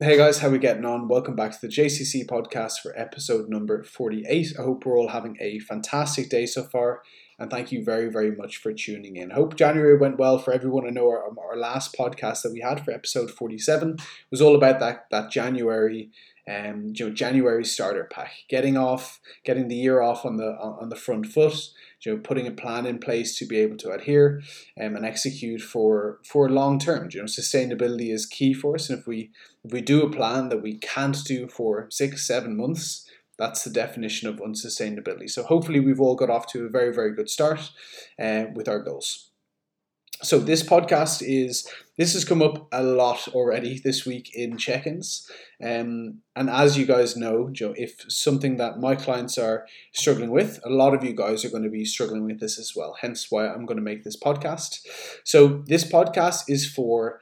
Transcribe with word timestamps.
Hey 0.00 0.16
guys, 0.16 0.38
how 0.40 0.48
we 0.48 0.58
getting 0.58 0.84
on? 0.84 1.06
Welcome 1.06 1.36
back 1.36 1.52
to 1.52 1.58
the 1.60 1.72
JCC 1.72 2.26
podcast 2.26 2.80
for 2.82 2.98
episode 2.98 3.48
number 3.48 3.84
48. 3.84 4.54
I 4.58 4.62
hope 4.62 4.84
we're 4.84 4.98
all 4.98 5.10
having 5.10 5.36
a 5.40 5.60
fantastic 5.60 6.28
day 6.28 6.46
so 6.46 6.64
far, 6.64 7.02
and 7.38 7.48
thank 7.48 7.70
you 7.70 7.84
very, 7.84 8.10
very 8.10 8.34
much 8.34 8.56
for 8.56 8.72
tuning 8.72 9.14
in. 9.14 9.30
I 9.30 9.36
hope 9.36 9.54
January 9.54 9.96
went 9.96 10.18
well 10.18 10.38
for 10.38 10.52
everyone. 10.52 10.84
I 10.84 10.90
know 10.90 11.06
our, 11.06 11.22
our 11.38 11.56
last 11.56 11.96
podcast 11.96 12.42
that 12.42 12.52
we 12.52 12.58
had 12.58 12.84
for 12.84 12.90
episode 12.90 13.30
47 13.30 13.98
was 14.32 14.40
all 14.40 14.56
about 14.56 14.80
that, 14.80 15.06
that 15.12 15.30
January 15.30 16.10
um, 16.48 16.92
you 16.94 17.08
know, 17.08 17.14
January 17.14 17.64
starter 17.64 18.04
pack, 18.04 18.32
getting 18.48 18.76
off, 18.76 19.20
getting 19.44 19.68
the 19.68 19.76
year 19.76 20.02
off 20.02 20.26
on 20.26 20.36
the 20.36 20.56
on 20.58 20.88
the 20.90 20.96
front 20.96 21.26
foot, 21.26 21.54
you 22.02 22.12
know, 22.12 22.18
putting 22.18 22.46
a 22.46 22.50
plan 22.50 22.86
in 22.86 22.98
place 22.98 23.38
to 23.38 23.46
be 23.46 23.56
able 23.58 23.76
to 23.78 23.90
adhere 23.90 24.42
um, 24.80 24.94
and 24.96 25.06
execute 25.06 25.62
for 25.62 26.18
for 26.24 26.50
long 26.50 26.78
term. 26.78 27.08
You 27.12 27.20
know, 27.20 27.26
sustainability 27.26 28.12
is 28.12 28.26
key 28.26 28.52
for 28.52 28.74
us, 28.74 28.90
and 28.90 28.98
if 28.98 29.06
we 29.06 29.30
if 29.64 29.72
we 29.72 29.80
do 29.80 30.02
a 30.02 30.10
plan 30.10 30.50
that 30.50 30.62
we 30.62 30.74
can't 30.78 31.16
do 31.24 31.48
for 31.48 31.88
six 31.90 32.26
seven 32.26 32.56
months, 32.56 33.08
that's 33.38 33.64
the 33.64 33.70
definition 33.70 34.28
of 34.28 34.36
unsustainability. 34.36 35.30
So 35.30 35.44
hopefully 35.44 35.80
we've 35.80 36.00
all 36.00 36.14
got 36.14 36.30
off 36.30 36.46
to 36.48 36.66
a 36.66 36.68
very 36.68 36.92
very 36.92 37.14
good 37.14 37.30
start 37.30 37.70
uh, 38.18 38.44
with 38.54 38.68
our 38.68 38.80
goals. 38.80 39.30
So 40.24 40.38
this 40.38 40.62
podcast 40.62 41.22
is 41.22 41.68
this 41.98 42.14
has 42.14 42.24
come 42.24 42.40
up 42.40 42.66
a 42.72 42.82
lot 42.82 43.28
already 43.28 43.78
this 43.78 44.06
week 44.06 44.34
in 44.34 44.56
check-ins, 44.56 45.30
um, 45.62 46.22
and 46.34 46.48
as 46.48 46.78
you 46.78 46.86
guys 46.86 47.14
know, 47.14 47.50
Joe, 47.52 47.74
if 47.76 48.04
something 48.08 48.56
that 48.56 48.80
my 48.80 48.96
clients 48.96 49.36
are 49.36 49.66
struggling 49.92 50.30
with, 50.30 50.60
a 50.64 50.70
lot 50.70 50.94
of 50.94 51.04
you 51.04 51.12
guys 51.12 51.44
are 51.44 51.50
going 51.50 51.62
to 51.62 51.68
be 51.68 51.84
struggling 51.84 52.24
with 52.24 52.40
this 52.40 52.58
as 52.58 52.72
well. 52.74 52.96
Hence 53.00 53.30
why 53.30 53.46
I'm 53.46 53.66
going 53.66 53.76
to 53.76 53.82
make 53.82 54.02
this 54.02 54.16
podcast. 54.16 54.80
So 55.24 55.62
this 55.66 55.84
podcast 55.84 56.44
is 56.48 56.66
for 56.66 57.20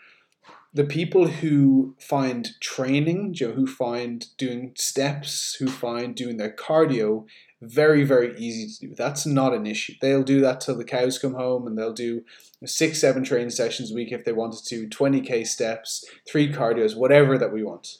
the 0.72 0.84
people 0.84 1.26
who 1.26 1.96
find 1.98 2.48
training, 2.60 3.34
Joe, 3.34 3.52
who 3.52 3.66
find 3.66 4.24
doing 4.38 4.72
steps, 4.76 5.56
who 5.58 5.68
find 5.68 6.14
doing 6.14 6.36
their 6.36 6.54
cardio 6.54 7.26
very, 7.62 8.02
very 8.02 8.36
easy 8.36 8.66
to 8.66 8.88
do. 8.88 8.94
That's 8.94 9.24
not 9.24 9.54
an 9.54 9.66
issue. 9.66 9.94
They'll 10.00 10.24
do 10.24 10.40
that 10.40 10.60
till 10.60 10.76
the 10.76 10.84
cows 10.84 11.18
come 11.18 11.34
home 11.34 11.66
and 11.66 11.78
they'll 11.78 11.92
do 11.92 12.24
six, 12.66 13.00
seven 13.00 13.22
training 13.22 13.50
sessions 13.50 13.92
a 13.92 13.94
week 13.94 14.10
if 14.10 14.24
they 14.24 14.32
wanted 14.32 14.64
to, 14.66 14.88
20k 14.88 15.46
steps, 15.46 16.04
three 16.28 16.52
cardios, 16.52 16.96
whatever 16.96 17.38
that 17.38 17.52
we 17.52 17.62
want. 17.62 17.98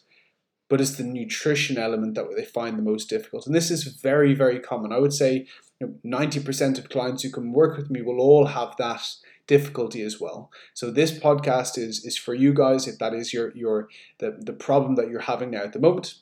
But 0.69 0.81
it's 0.81 0.97
the 0.97 1.05
nutrition 1.05 1.79
element 1.79 2.17
that 2.17 2.27
they 2.37 2.45
find 2.45 2.77
the 2.77 2.83
most 2.83 3.09
difficult. 3.09 3.47
And 3.47 3.55
this 3.55 3.71
is 3.71 3.85
very, 3.85 4.35
very 4.35 4.59
common. 4.59 4.93
I 4.93 4.99
would 4.99 5.13
say 5.13 5.47
you 5.81 5.99
know, 6.03 6.19
90% 6.19 6.79
of 6.79 6.89
clients 6.89 7.23
who 7.23 7.31
come 7.31 7.53
work 7.53 7.77
with 7.77 7.91
me 7.91 8.03
will 8.03 8.21
all 8.21 8.47
have 8.47 8.77
that 8.79 9.07
difficulty 9.47 10.03
as 10.03 10.21
well. 10.21 10.51
So 10.75 10.91
this 10.91 11.17
podcast 11.19 11.79
is 11.79 12.05
is 12.05 12.17
for 12.17 12.33
you 12.33 12.55
guys 12.55 12.87
if 12.87 12.99
that 12.99 13.13
is 13.13 13.33
your 13.33 13.53
your 13.57 13.89
the, 14.19 14.37
the 14.39 14.53
problem 14.53 14.95
that 14.95 15.09
you're 15.09 15.21
having 15.21 15.51
now 15.51 15.65
at 15.65 15.73
the 15.73 15.81
moment 15.81 16.15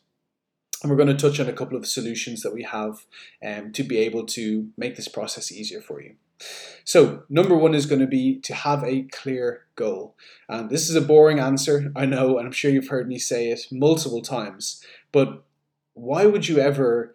and 0.83 0.91
we're 0.91 0.97
going 0.97 1.15
to 1.15 1.15
touch 1.15 1.41
on 1.41 1.49
a 1.49 1.53
couple 1.53 1.77
of 1.77 1.87
solutions 1.87 2.43
that 2.43 2.55
we 2.55 2.63
have 2.63 3.05
um, 3.45 3.73
to 3.73 3.83
be 3.83 3.99
able 3.99 4.25
to 4.27 4.69
make 4.77 4.97
this 4.97 5.09
process 5.09 5.53
easier 5.53 5.81
for 5.81 6.01
you. 6.01 6.15
So, 6.85 7.25
number 7.29 7.55
one 7.55 7.75
is 7.75 7.85
going 7.85 8.01
to 8.01 8.07
be 8.07 8.41
to 8.41 8.55
have 8.55 8.83
a 8.83 9.03
clear 9.13 9.67
goal. 9.77 10.17
And 10.49 10.71
this 10.71 10.89
is 10.89 10.97
a 10.97 11.03
boring 11.03 11.39
answer, 11.39 11.93
I 11.95 12.07
know, 12.07 12.39
and 12.39 12.47
I'm 12.47 12.53
sure 12.53 12.71
you've 12.71 12.89
heard 12.89 13.09
me 13.09 13.19
say 13.19 13.51
it 13.51 13.67
multiple 13.71 14.23
times. 14.23 14.83
But 15.13 15.45
why 15.93 16.25
would 16.25 16.49
you 16.49 16.59
ever 16.59 17.15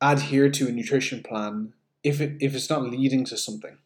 adhere 0.00 0.50
to 0.50 0.68
a 0.68 0.72
nutrition 0.72 1.22
plan 1.22 1.72
if 2.04 2.20
it 2.20 2.36
if 2.40 2.54
it's 2.54 2.70
not 2.70 2.84
leading 2.84 3.24
to 3.26 3.36
something? 3.36 3.78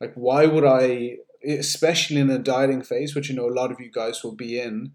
Like, 0.00 0.14
why 0.14 0.46
would 0.46 0.64
I, 0.64 1.18
especially 1.46 2.20
in 2.20 2.30
a 2.30 2.38
dieting 2.38 2.82
phase, 2.82 3.14
which 3.14 3.28
you 3.28 3.36
know 3.36 3.48
a 3.48 3.54
lot 3.54 3.70
of 3.70 3.78
you 3.80 3.90
guys 3.92 4.24
will 4.24 4.34
be 4.34 4.58
in, 4.58 4.92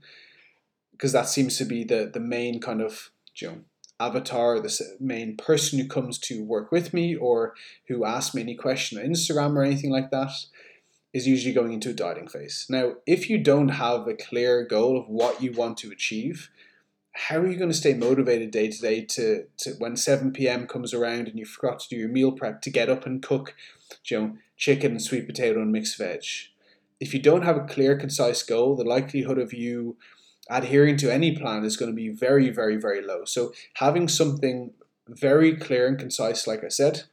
because 0.95 1.11
that 1.11 1.27
seems 1.27 1.57
to 1.57 1.65
be 1.65 1.83
the 1.83 2.09
the 2.11 2.19
main 2.19 2.59
kind 2.59 2.81
of 2.81 3.11
you 3.35 3.47
know 3.47 3.57
avatar, 3.99 4.59
the 4.59 4.97
main 4.99 5.37
person 5.37 5.79
who 5.79 5.87
comes 5.87 6.17
to 6.19 6.43
work 6.43 6.71
with 6.71 6.93
me 6.93 7.15
or 7.15 7.53
who 7.87 8.05
asks 8.05 8.35
me 8.35 8.41
any 8.41 8.55
question 8.55 8.97
on 8.97 9.05
Instagram 9.05 9.55
or 9.55 9.63
anything 9.63 9.91
like 9.91 10.11
that 10.11 10.31
is 11.13 11.27
usually 11.27 11.53
going 11.53 11.71
into 11.71 11.91
a 11.91 11.93
dieting 11.93 12.27
phase. 12.27 12.65
Now, 12.69 12.95
if 13.07 13.29
you 13.29 13.37
don't 13.37 13.69
have 13.69 14.07
a 14.07 14.13
clear 14.13 14.65
goal 14.65 14.99
of 14.99 15.07
what 15.07 15.41
you 15.41 15.53
want 15.53 15.77
to 15.77 15.91
achieve, 15.91 16.49
how 17.13 17.37
are 17.37 17.47
you 17.47 17.55
going 17.55 17.71
to 17.71 17.77
stay 17.77 17.93
motivated 17.93 18.51
day 18.51 18.69
to 18.69 18.77
day 18.77 19.01
to, 19.01 19.45
to 19.59 19.71
when 19.77 19.95
7 19.95 20.33
p.m. 20.33 20.67
comes 20.67 20.93
around 20.93 21.29
and 21.29 21.39
you 21.39 21.45
forgot 21.45 21.79
to 21.79 21.87
do 21.87 21.95
your 21.95 22.09
meal 22.09 22.33
prep 22.33 22.61
to 22.63 22.69
get 22.69 22.89
up 22.89 23.05
and 23.05 23.23
cook, 23.23 23.55
you 24.05 24.19
know, 24.19 24.37
chicken 24.57 24.91
and 24.91 25.01
sweet 25.01 25.25
potato 25.25 25.61
and 25.61 25.71
mixed 25.71 25.97
veg? 25.97 26.25
If 26.99 27.13
you 27.13 27.21
don't 27.21 27.43
have 27.43 27.57
a 27.57 27.65
clear, 27.65 27.97
concise 27.97 28.43
goal, 28.43 28.75
the 28.75 28.83
likelihood 28.83 29.37
of 29.37 29.53
you 29.53 29.95
adhering 30.49 30.97
to 30.97 31.11
any 31.11 31.35
plan 31.35 31.63
is 31.63 31.77
going 31.77 31.91
to 31.91 31.95
be 31.95 32.09
very, 32.09 32.49
very, 32.49 32.77
very 32.77 33.05
low. 33.05 33.25
So 33.25 33.53
having 33.75 34.07
something 34.07 34.73
very 35.07 35.55
clear 35.55 35.87
and 35.87 35.97
concise, 35.97 36.47
like 36.47 36.63
I 36.63 36.69
said, 36.69 37.03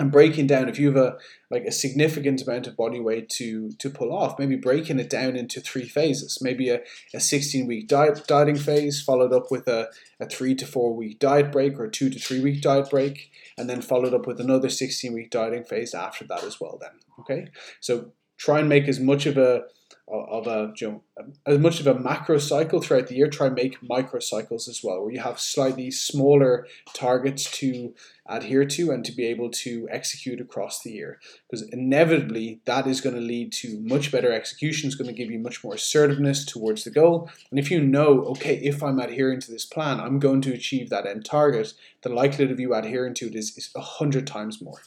and 0.00 0.10
breaking 0.10 0.46
down 0.46 0.68
if 0.68 0.78
you 0.78 0.86
have 0.86 0.96
a 0.96 1.18
like 1.50 1.64
a 1.64 1.72
significant 1.72 2.42
amount 2.42 2.66
of 2.66 2.76
body 2.76 2.98
weight 2.98 3.28
to 3.28 3.70
to 3.72 3.90
pull 3.90 4.16
off 4.16 4.38
maybe 4.38 4.56
breaking 4.56 4.98
it 4.98 5.10
down 5.10 5.36
into 5.36 5.60
three 5.60 5.86
phases 5.86 6.38
maybe 6.40 6.70
a, 6.70 6.80
a 7.12 7.20
16 7.20 7.66
week 7.66 7.86
diet 7.86 8.26
dieting 8.26 8.56
phase 8.56 9.02
followed 9.02 9.32
up 9.32 9.50
with 9.50 9.68
a, 9.68 9.88
a 10.18 10.26
three 10.26 10.54
to 10.54 10.66
four 10.66 10.94
week 10.94 11.18
diet 11.18 11.52
break 11.52 11.78
or 11.78 11.86
two 11.86 12.08
to 12.08 12.18
three 12.18 12.40
week 12.40 12.62
diet 12.62 12.88
break 12.88 13.30
and 13.58 13.68
then 13.68 13.82
followed 13.82 14.14
up 14.14 14.26
with 14.26 14.40
another 14.40 14.70
16 14.70 15.12
week 15.12 15.30
dieting 15.30 15.64
phase 15.64 15.94
after 15.94 16.24
that 16.24 16.44
as 16.44 16.58
well 16.58 16.78
then 16.80 16.92
okay 17.18 17.48
so 17.80 18.12
try 18.40 18.58
and 18.58 18.68
make 18.68 18.88
as 18.88 18.98
much 18.98 19.26
of 19.26 19.36
a 19.36 19.64
of 20.12 20.48
a 20.48 20.72
you 20.80 20.88
know, 20.88 21.02
as 21.46 21.58
much 21.60 21.78
of 21.78 21.86
a 21.86 21.96
macro 21.96 22.36
cycle 22.38 22.80
throughout 22.80 23.06
the 23.06 23.14
year. 23.14 23.28
Try 23.28 23.46
and 23.46 23.54
make 23.54 23.80
micro 23.80 24.18
cycles 24.18 24.66
as 24.66 24.80
well, 24.82 25.02
where 25.02 25.12
you 25.12 25.20
have 25.20 25.38
slightly 25.38 25.90
smaller 25.92 26.66
targets 26.92 27.48
to 27.58 27.94
adhere 28.26 28.64
to 28.64 28.90
and 28.90 29.04
to 29.04 29.12
be 29.12 29.26
able 29.26 29.50
to 29.50 29.86
execute 29.90 30.40
across 30.40 30.82
the 30.82 30.90
year. 30.90 31.20
Because 31.48 31.68
inevitably, 31.70 32.60
that 32.64 32.88
is 32.88 33.00
going 33.00 33.14
to 33.14 33.20
lead 33.20 33.52
to 33.52 33.78
much 33.82 34.10
better 34.10 34.32
execution. 34.32 34.88
It's 34.88 34.96
going 34.96 35.14
to 35.14 35.16
give 35.16 35.30
you 35.30 35.38
much 35.38 35.62
more 35.62 35.74
assertiveness 35.74 36.44
towards 36.44 36.82
the 36.82 36.90
goal. 36.90 37.30
And 37.50 37.60
if 37.60 37.70
you 37.70 37.80
know, 37.80 38.24
okay, 38.32 38.56
if 38.56 38.82
I'm 38.82 38.98
adhering 38.98 39.40
to 39.42 39.52
this 39.52 39.66
plan, 39.66 40.00
I'm 40.00 40.18
going 40.18 40.40
to 40.42 40.54
achieve 40.54 40.90
that 40.90 41.06
end 41.06 41.24
target, 41.24 41.74
the 42.02 42.08
likelihood 42.08 42.50
of 42.50 42.58
you 42.58 42.74
adhering 42.74 43.14
to 43.14 43.26
it 43.28 43.36
is 43.36 43.70
a 43.76 43.80
hundred 43.80 44.26
times 44.26 44.60
more. 44.60 44.80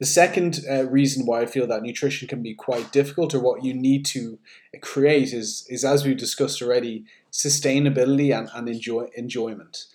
The 0.00 0.06
second 0.06 0.60
uh, 0.70 0.88
reason 0.88 1.26
why 1.26 1.40
I 1.40 1.46
feel 1.46 1.66
that 1.66 1.82
nutrition 1.82 2.28
can 2.28 2.42
be 2.42 2.54
quite 2.54 2.92
difficult, 2.92 3.34
or 3.34 3.40
what 3.40 3.64
you 3.64 3.74
need 3.74 4.04
to 4.06 4.38
create, 4.80 5.32
is 5.32 5.66
is 5.68 5.84
as 5.84 6.04
we've 6.04 6.16
discussed 6.16 6.62
already, 6.62 7.04
sustainability 7.32 8.36
and, 8.36 8.48
and 8.54 8.68
enjoy 8.68 9.08
enjoyment. 9.16 9.86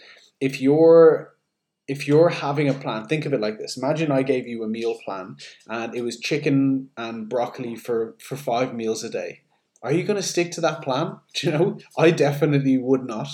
If 0.41 0.59
you're 0.59 1.33
if 1.87 2.07
you're 2.07 2.29
having 2.29 2.69
a 2.69 2.73
plan, 2.73 3.05
think 3.05 3.25
of 3.25 3.33
it 3.33 3.41
like 3.41 3.59
this. 3.59 3.77
Imagine 3.77 4.11
I 4.11 4.23
gave 4.23 4.47
you 4.47 4.63
a 4.63 4.67
meal 4.67 4.97
plan 5.03 5.35
and 5.67 5.93
it 5.93 6.01
was 6.01 6.19
chicken 6.19 6.89
and 6.95 7.27
broccoli 7.27 7.75
for, 7.75 8.15
for 8.19 8.37
five 8.37 8.73
meals 8.73 9.03
a 9.03 9.09
day. 9.09 9.41
Are 9.83 9.91
you 9.91 10.03
going 10.03 10.15
to 10.15 10.23
stick 10.23 10.51
to 10.53 10.61
that 10.61 10.81
plan? 10.81 11.17
Do 11.35 11.47
you 11.47 11.57
know, 11.57 11.77
I 11.97 12.09
definitely 12.11 12.77
would 12.77 13.05
not. 13.05 13.27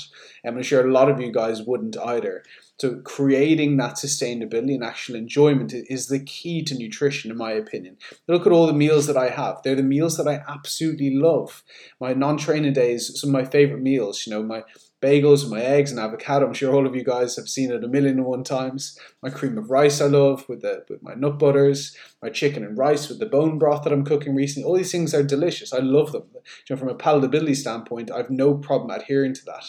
I'm 0.43 0.61
sure 0.63 0.85
a 0.85 0.91
lot 0.91 1.09
of 1.09 1.21
you 1.21 1.31
guys 1.31 1.61
wouldn't 1.61 1.97
either. 1.97 2.43
So 2.79 3.01
creating 3.01 3.75
that 3.77 3.95
sustainability 3.95 4.73
and 4.73 4.83
actual 4.83 5.15
enjoyment 5.15 5.73
is 5.73 6.07
the 6.07 6.19
key 6.19 6.63
to 6.63 6.75
nutrition, 6.75 7.29
in 7.29 7.38
my 7.38 7.51
opinion. 7.51 7.97
Look 8.27 8.47
at 8.47 8.53
all 8.53 8.67
the 8.67 8.73
meals 8.73 9.05
that 9.07 9.17
I 9.17 9.29
have. 9.29 9.61
They're 9.63 9.75
the 9.75 9.83
meals 9.83 10.15
that 10.17 10.27
I 10.27 10.41
absolutely 10.47 11.13
love. 11.13 11.61
My 11.99 12.13
non-training 12.13 12.73
days, 12.73 13.19
some 13.19 13.29
of 13.29 13.33
my 13.33 13.43
favorite 13.43 13.81
meals. 13.81 14.25
You 14.25 14.33
know, 14.33 14.43
my 14.43 14.63
bagels, 15.01 15.49
my 15.49 15.61
eggs, 15.61 15.91
and 15.91 15.99
avocado. 15.99 16.45
I'm 16.45 16.53
sure 16.53 16.73
all 16.73 16.87
of 16.87 16.95
you 16.95 17.03
guys 17.03 17.35
have 17.35 17.47
seen 17.47 17.71
it 17.71 17.83
a 17.83 17.87
million 17.87 18.17
and 18.17 18.25
one 18.25 18.43
times. 18.43 18.97
My 19.21 19.29
cream 19.29 19.57
of 19.57 19.69
rice 19.69 20.01
I 20.01 20.07
love 20.07 20.47
with 20.49 20.61
the 20.61 20.85
with 20.89 21.01
my 21.01 21.13
nut 21.13 21.39
butters. 21.39 21.95
My 22.21 22.29
chicken 22.29 22.63
and 22.63 22.77
rice 22.77 23.09
with 23.09 23.19
the 23.19 23.25
bone 23.25 23.57
broth 23.57 23.83
that 23.83 23.93
I'm 23.93 24.05
cooking 24.05 24.35
recently. 24.35 24.67
All 24.67 24.75
these 24.75 24.91
things 24.91 25.13
are 25.13 25.23
delicious. 25.23 25.73
I 25.73 25.79
love 25.79 26.11
them. 26.11 26.23
You 26.33 26.75
know, 26.75 26.77
from 26.77 26.89
a 26.89 26.95
palatability 26.95 27.55
standpoint, 27.55 28.11
I've 28.11 28.29
no 28.29 28.56
problem 28.56 28.91
adhering 28.91 29.33
to 29.35 29.45
that 29.45 29.65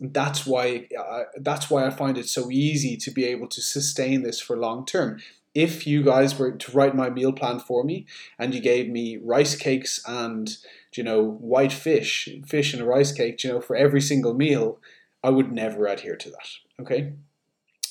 that's 0.00 0.46
why 0.46 0.88
uh, 0.98 1.24
that's 1.40 1.68
why 1.68 1.86
I 1.86 1.90
find 1.90 2.16
it 2.16 2.28
so 2.28 2.50
easy 2.50 2.96
to 2.96 3.10
be 3.10 3.24
able 3.26 3.48
to 3.48 3.60
sustain 3.60 4.22
this 4.22 4.40
for 4.40 4.56
long 4.56 4.86
term. 4.86 5.20
If 5.54 5.86
you 5.86 6.02
guys 6.02 6.38
were 6.38 6.52
to 6.52 6.72
write 6.72 6.94
my 6.94 7.10
meal 7.10 7.32
plan 7.32 7.58
for 7.58 7.84
me 7.84 8.06
and 8.38 8.54
you 8.54 8.60
gave 8.60 8.88
me 8.88 9.18
rice 9.22 9.56
cakes 9.56 10.00
and 10.06 10.56
you 10.94 11.04
know 11.04 11.22
white 11.22 11.72
fish, 11.72 12.28
fish 12.46 12.72
and 12.72 12.82
a 12.82 12.86
rice 12.86 13.12
cake, 13.12 13.42
you 13.44 13.50
know 13.50 13.60
for 13.60 13.76
every 13.76 14.00
single 14.00 14.34
meal, 14.34 14.78
I 15.22 15.30
would 15.30 15.52
never 15.52 15.86
adhere 15.86 16.16
to 16.16 16.30
that. 16.30 16.48
Okay. 16.80 17.12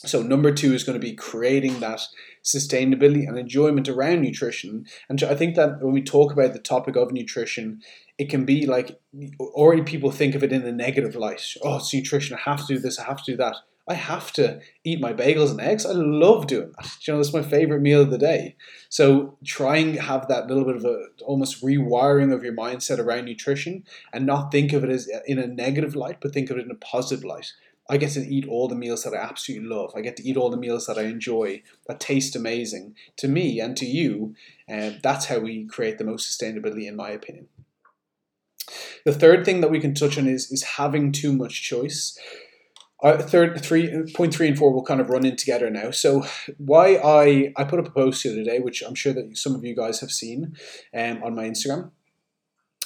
So 0.05 0.21
number 0.21 0.53
two 0.53 0.73
is 0.73 0.85
going 0.85 0.99
to 0.99 1.05
be 1.05 1.13
creating 1.13 1.81
that 1.81 2.01
sustainability 2.41 3.27
and 3.27 3.37
enjoyment 3.37 3.89
around 3.89 4.21
nutrition. 4.21 4.85
And 5.09 5.21
I 5.23 5.35
think 5.35 5.55
that 5.55 5.81
when 5.81 5.93
we 5.93 6.01
talk 6.01 6.31
about 6.31 6.53
the 6.53 6.59
topic 6.59 6.95
of 6.95 7.11
nutrition, 7.11 7.81
it 8.17 8.29
can 8.29 8.45
be 8.45 8.65
like 8.65 8.97
already 9.39 9.81
people 9.81 10.11
think 10.11 10.35
of 10.35 10.43
it 10.43 10.53
in 10.53 10.65
a 10.65 10.71
negative 10.71 11.15
light. 11.15 11.41
Oh, 11.63 11.77
it's 11.77 11.93
nutrition. 11.93 12.37
I 12.37 12.49
have 12.49 12.65
to 12.67 12.75
do 12.75 12.79
this. 12.79 12.97
I 12.97 13.05
have 13.05 13.23
to 13.25 13.31
do 13.31 13.37
that. 13.37 13.57
I 13.89 13.95
have 13.95 14.31
to 14.33 14.61
eat 14.83 15.01
my 15.01 15.13
bagels 15.13 15.49
and 15.49 15.59
eggs. 15.59 15.83
I 15.83 15.93
love 15.93 16.45
doing 16.45 16.71
that. 16.77 17.07
You 17.07 17.13
know, 17.13 17.19
it's 17.19 17.33
my 17.33 17.41
favorite 17.41 17.81
meal 17.81 18.01
of 18.01 18.11
the 18.11 18.19
day. 18.19 18.55
So 18.87 19.37
try 19.43 19.77
and 19.77 19.95
have 19.95 20.27
that 20.27 20.45
little 20.45 20.63
bit 20.63 20.75
of 20.75 20.85
a 20.85 21.05
almost 21.25 21.63
rewiring 21.63 22.31
of 22.31 22.43
your 22.43 22.53
mindset 22.53 22.99
around 22.99 23.25
nutrition 23.25 23.83
and 24.13 24.27
not 24.27 24.51
think 24.51 24.73
of 24.73 24.83
it 24.83 24.91
as 24.91 25.09
in 25.25 25.39
a 25.39 25.47
negative 25.47 25.95
light, 25.95 26.19
but 26.21 26.33
think 26.33 26.51
of 26.51 26.57
it 26.57 26.65
in 26.65 26.71
a 26.71 26.75
positive 26.75 27.25
light. 27.25 27.51
I 27.89 27.97
get 27.97 28.11
to 28.11 28.19
eat 28.21 28.47
all 28.47 28.67
the 28.67 28.75
meals 28.75 29.03
that 29.03 29.15
I 29.15 29.17
absolutely 29.17 29.67
love. 29.67 29.91
I 29.95 30.01
get 30.01 30.15
to 30.17 30.23
eat 30.23 30.37
all 30.37 30.51
the 30.51 30.57
meals 30.57 30.85
that 30.85 30.99
I 30.99 31.03
enjoy, 31.05 31.63
that 31.87 31.99
taste 31.99 32.35
amazing 32.35 32.93
to 33.17 33.27
me 33.27 33.59
and 33.59 33.75
to 33.77 33.87
you. 33.87 34.35
And 34.67 34.97
uh, 34.97 34.99
that's 35.01 35.25
how 35.25 35.39
we 35.39 35.65
create 35.65 35.97
the 35.97 36.03
most 36.03 36.29
sustainability, 36.29 36.87
in 36.87 36.95
my 36.95 37.09
opinion. 37.09 37.47
The 39.05 39.13
third 39.13 39.43
thing 39.43 39.61
that 39.61 39.71
we 39.71 39.79
can 39.79 39.95
touch 39.95 40.19
on 40.19 40.27
is, 40.27 40.51
is 40.51 40.61
having 40.61 41.11
too 41.11 41.33
much 41.33 41.63
choice. 41.63 42.15
Uh, 43.01 43.17
third 43.17 43.61
three 43.61 44.03
point 44.13 44.33
three 44.33 44.47
and 44.47 44.57
four 44.57 44.73
will 44.73 44.83
kind 44.83 44.99
of 44.99 45.09
run 45.09 45.25
in 45.25 45.35
together 45.35 45.69
now. 45.69 45.89
So 45.91 46.25
why 46.57 46.95
I 46.97 47.53
I 47.55 47.63
put 47.63 47.79
up 47.79 47.87
a 47.87 47.91
post 47.91 48.23
the 48.23 48.31
other 48.31 48.43
day, 48.43 48.59
which 48.59 48.81
I'm 48.81 48.95
sure 48.95 49.13
that 49.13 49.37
some 49.37 49.55
of 49.55 49.63
you 49.63 49.75
guys 49.75 50.01
have 50.01 50.11
seen, 50.11 50.57
um, 50.93 51.23
on 51.23 51.35
my 51.35 51.45
Instagram, 51.45 51.91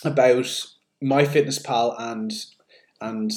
about 0.03 0.67
MyFitnessPal 1.03 1.95
and 1.99 2.31
and 3.01 3.31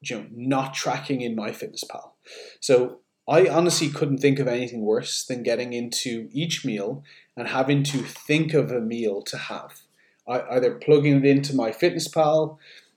you 0.00 0.16
know 0.16 0.26
not 0.30 0.74
tracking 0.74 1.20
in 1.20 1.36
MyFitnessPal. 1.36 2.12
So 2.60 3.00
I 3.28 3.46
honestly 3.46 3.90
couldn't 3.90 4.18
think 4.18 4.38
of 4.38 4.48
anything 4.48 4.80
worse 4.80 5.24
than 5.24 5.42
getting 5.42 5.74
into 5.74 6.30
each 6.32 6.64
meal 6.64 7.04
and 7.36 7.48
having 7.48 7.82
to 7.84 7.98
think 7.98 8.54
of 8.54 8.70
a 8.70 8.80
meal 8.80 9.20
to 9.22 9.36
have. 9.36 9.82
I, 10.26 10.40
either 10.56 10.74
plugging 10.74 11.16
it 11.18 11.24
into 11.26 11.52
MyFitnessPal, 11.52 12.56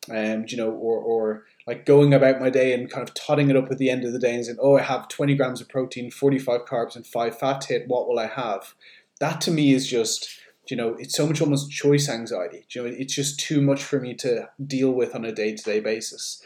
um, 0.10 0.46
you 0.48 0.58
know, 0.58 0.72
or 0.72 0.98
or 1.00 1.46
like 1.72 1.86
going 1.86 2.14
about 2.14 2.42
my 2.42 2.50
day 2.50 2.74
and 2.74 2.92
kind 2.92 3.08
of 3.08 3.14
totting 3.14 3.50
it 3.50 3.56
up 3.56 3.72
at 3.72 3.78
the 3.78 3.90
end 3.90 4.04
of 4.04 4.12
the 4.12 4.20
day 4.20 4.36
and 4.36 4.44
saying, 4.46 4.58
oh, 4.60 4.78
I 4.78 4.82
have 4.82 5.08
20 5.08 5.36
grams 5.36 5.62
of 5.62 5.70
protein, 5.70 6.12
45 6.12 6.66
carbs, 6.66 6.98
and 6.98 7.08
five 7.08 7.40
fat 7.40 7.64
hit. 7.64 7.88
What 7.88 8.10
will 8.10 8.20
I 8.20 8.28
have? 8.28 8.76
That 9.22 9.40
to 9.42 9.52
me 9.52 9.72
is 9.72 9.88
just, 9.88 10.30
you 10.68 10.76
know, 10.76 10.98
it's 11.00 11.16
so 11.16 11.26
much 11.26 11.40
almost 11.40 11.72
choice 11.72 12.10
anxiety. 12.10 12.66
You 12.72 12.84
know, 12.84 12.90
it's 12.90 13.16
just 13.16 13.40
too 13.40 13.62
much 13.62 13.82
for 13.82 14.02
me 14.02 14.14
to 14.16 14.50
deal 14.68 14.92
with 14.92 15.16
on 15.16 15.24
a 15.24 15.32
day 15.32 15.56
to 15.56 15.64
day 15.64 15.80
basis. 15.80 16.44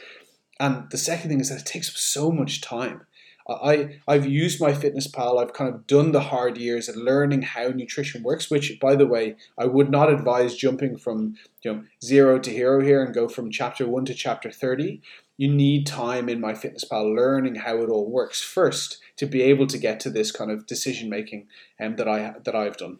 And 0.60 0.88
the 0.90 0.96
second 0.96 1.28
thing 1.28 1.40
is 1.40 1.48
that 1.48 1.62
it 1.62 1.66
takes 1.66 2.00
so 2.00 2.30
much 2.30 2.60
time. 2.60 3.04
I, 3.48 4.00
I've 4.08 4.26
used 4.26 4.60
MyFitnessPal. 4.60 5.40
I've 5.40 5.52
kind 5.52 5.72
of 5.72 5.86
done 5.86 6.12
the 6.12 6.20
hard 6.20 6.58
years 6.58 6.88
at 6.88 6.96
learning 6.96 7.42
how 7.42 7.68
nutrition 7.68 8.22
works, 8.22 8.50
which, 8.50 8.78
by 8.80 8.96
the 8.96 9.06
way, 9.06 9.36
I 9.56 9.66
would 9.66 9.90
not 9.90 10.12
advise 10.12 10.56
jumping 10.56 10.96
from 10.96 11.36
you 11.62 11.72
know 11.72 11.84
zero 12.04 12.38
to 12.40 12.50
hero 12.50 12.80
here 12.80 13.04
and 13.04 13.14
go 13.14 13.28
from 13.28 13.50
chapter 13.50 13.86
one 13.86 14.04
to 14.06 14.14
chapter 14.14 14.50
30. 14.50 15.00
You 15.36 15.48
need 15.52 15.86
time 15.86 16.28
in 16.28 16.40
MyFitnessPal 16.40 17.14
learning 17.14 17.56
how 17.56 17.76
it 17.82 17.88
all 17.88 18.10
works 18.10 18.42
first 18.42 18.98
to 19.16 19.26
be 19.26 19.42
able 19.42 19.66
to 19.68 19.78
get 19.78 20.00
to 20.00 20.10
this 20.10 20.32
kind 20.32 20.50
of 20.50 20.66
decision 20.66 21.08
making 21.08 21.46
um, 21.80 21.96
that 21.96 22.08
I 22.08 22.34
that 22.42 22.54
I've 22.54 22.76
done. 22.76 22.98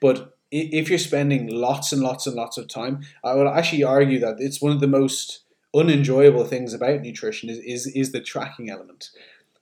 But 0.00 0.36
if 0.50 0.88
you're 0.88 0.98
spending 0.98 1.48
lots 1.48 1.92
and 1.92 2.02
lots 2.02 2.26
and 2.26 2.36
lots 2.36 2.58
of 2.58 2.68
time, 2.68 3.02
I 3.22 3.34
would 3.34 3.46
actually 3.46 3.82
argue 3.82 4.18
that 4.20 4.36
it's 4.38 4.60
one 4.60 4.72
of 4.72 4.80
the 4.80 4.86
most 4.86 5.43
unenjoyable 5.74 6.44
things 6.44 6.72
about 6.72 7.00
nutrition 7.00 7.50
is, 7.50 7.58
is, 7.58 7.86
is 7.88 8.12
the 8.12 8.20
tracking 8.20 8.70
element. 8.70 9.10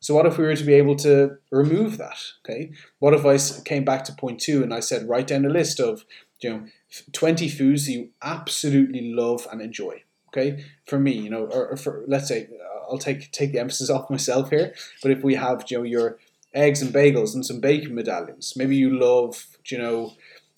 So 0.02 0.16
what 0.16 0.26
if 0.26 0.36
we 0.36 0.44
were 0.44 0.56
to 0.56 0.64
be 0.64 0.74
able 0.74 0.96
to 0.96 1.36
remove 1.52 1.96
that? 1.98 2.18
Okay, 2.44 2.72
what 2.98 3.14
if 3.14 3.24
I 3.24 3.38
came 3.62 3.84
back 3.84 4.02
to 4.04 4.12
point 4.12 4.40
two 4.40 4.62
and 4.62 4.74
I 4.74 4.80
said 4.80 5.08
write 5.08 5.28
down 5.28 5.44
a 5.44 5.48
list 5.48 5.78
of 5.78 6.04
you 6.40 6.50
know 6.50 6.66
twenty 7.12 7.48
foods 7.48 7.86
that 7.86 7.92
you 7.92 8.10
absolutely 8.20 9.12
love 9.14 9.46
and 9.50 9.62
enjoy. 9.62 10.02
Okay, 10.28 10.64
for 10.86 10.98
me, 10.98 11.12
you 11.12 11.30
know, 11.30 11.44
or, 11.44 11.68
or 11.68 11.76
for 11.76 12.04
let's 12.08 12.26
say 12.26 12.48
uh, 12.52 12.90
I'll 12.90 12.98
take 12.98 13.30
take 13.30 13.52
the 13.52 13.60
emphasis 13.60 13.90
off 13.90 14.10
myself 14.10 14.50
here. 14.50 14.74
But 15.02 15.12
if 15.12 15.22
we 15.22 15.36
have 15.36 15.64
you 15.68 15.78
know 15.78 15.84
your 15.84 16.18
eggs 16.52 16.82
and 16.82 16.92
bagels 16.92 17.32
and 17.32 17.46
some 17.46 17.60
bacon 17.60 17.94
medallions, 17.94 18.54
maybe 18.56 18.74
you 18.74 18.90
love 18.90 19.46
you 19.66 19.78
know 19.78 20.14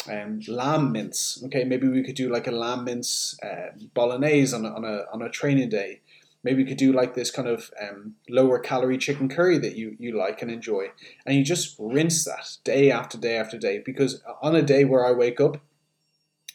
um, 0.08 0.40
lamb 0.48 0.92
mince. 0.92 1.42
Okay, 1.46 1.64
maybe 1.64 1.88
we 1.88 2.02
could 2.02 2.14
do 2.14 2.30
like 2.30 2.46
a 2.46 2.52
lamb 2.52 2.84
mince 2.84 3.38
uh, 3.42 3.70
bolognese 3.94 4.54
on 4.54 4.64
a, 4.64 4.68
on 4.68 4.84
a 4.84 5.04
on 5.12 5.22
a 5.22 5.30
training 5.30 5.68
day. 5.68 6.00
Maybe 6.42 6.62
we 6.62 6.68
could 6.68 6.76
do 6.76 6.92
like 6.92 7.14
this 7.14 7.30
kind 7.30 7.48
of 7.48 7.70
um, 7.80 8.16
lower 8.28 8.58
calorie 8.58 8.98
chicken 8.98 9.28
curry 9.28 9.58
that 9.58 9.76
you 9.76 9.96
you 9.98 10.16
like 10.16 10.42
and 10.42 10.50
enjoy, 10.50 10.88
and 11.24 11.36
you 11.36 11.44
just 11.44 11.76
rinse 11.78 12.24
that 12.24 12.56
day 12.64 12.90
after 12.90 13.16
day 13.18 13.36
after 13.36 13.58
day. 13.58 13.78
Because 13.78 14.22
on 14.42 14.54
a 14.54 14.62
day 14.62 14.84
where 14.84 15.06
I 15.06 15.12
wake 15.12 15.40
up, 15.40 15.58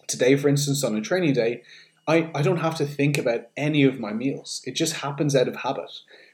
today 0.07 0.35
for 0.35 0.47
instance, 0.47 0.83
on 0.83 0.95
a 0.95 1.01
training 1.01 1.33
day, 1.33 1.63
I, 2.07 2.29
I 2.35 2.41
don't 2.41 2.57
have 2.57 2.75
to 2.75 2.85
think 2.85 3.17
about 3.17 3.47
any 3.57 3.83
of 3.83 3.99
my 3.99 4.13
meals. 4.13 4.61
It 4.65 4.75
just 4.75 4.97
happens 4.97 5.35
out 5.35 5.47
of 5.47 5.57
habit. 5.57 5.91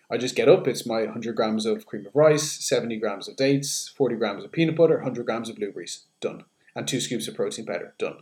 I 0.10 0.18
just 0.18 0.36
get 0.36 0.48
up, 0.48 0.68
it's 0.68 0.86
my 0.86 1.00
100 1.00 1.36
grams 1.36 1.66
of 1.66 1.88
cream 1.88 2.06
of 2.06 2.16
rice, 2.16 2.52
70 2.64 2.98
grams 2.98 3.28
of 3.28 3.36
dates, 3.36 3.92
40 3.98 4.18
grams 4.18 4.44
of 4.44 4.52
peanut 4.52 4.76
butter, 4.76 4.98
100 4.98 5.26
grams 5.26 5.50
of 5.50 5.56
blueberries. 5.56 6.06
Done 6.22 6.44
and 6.76 6.88
two 6.88 7.00
scoops 7.00 7.28
of 7.28 7.36
protein 7.36 7.66
powder. 7.66 7.94
Done. 7.98 8.18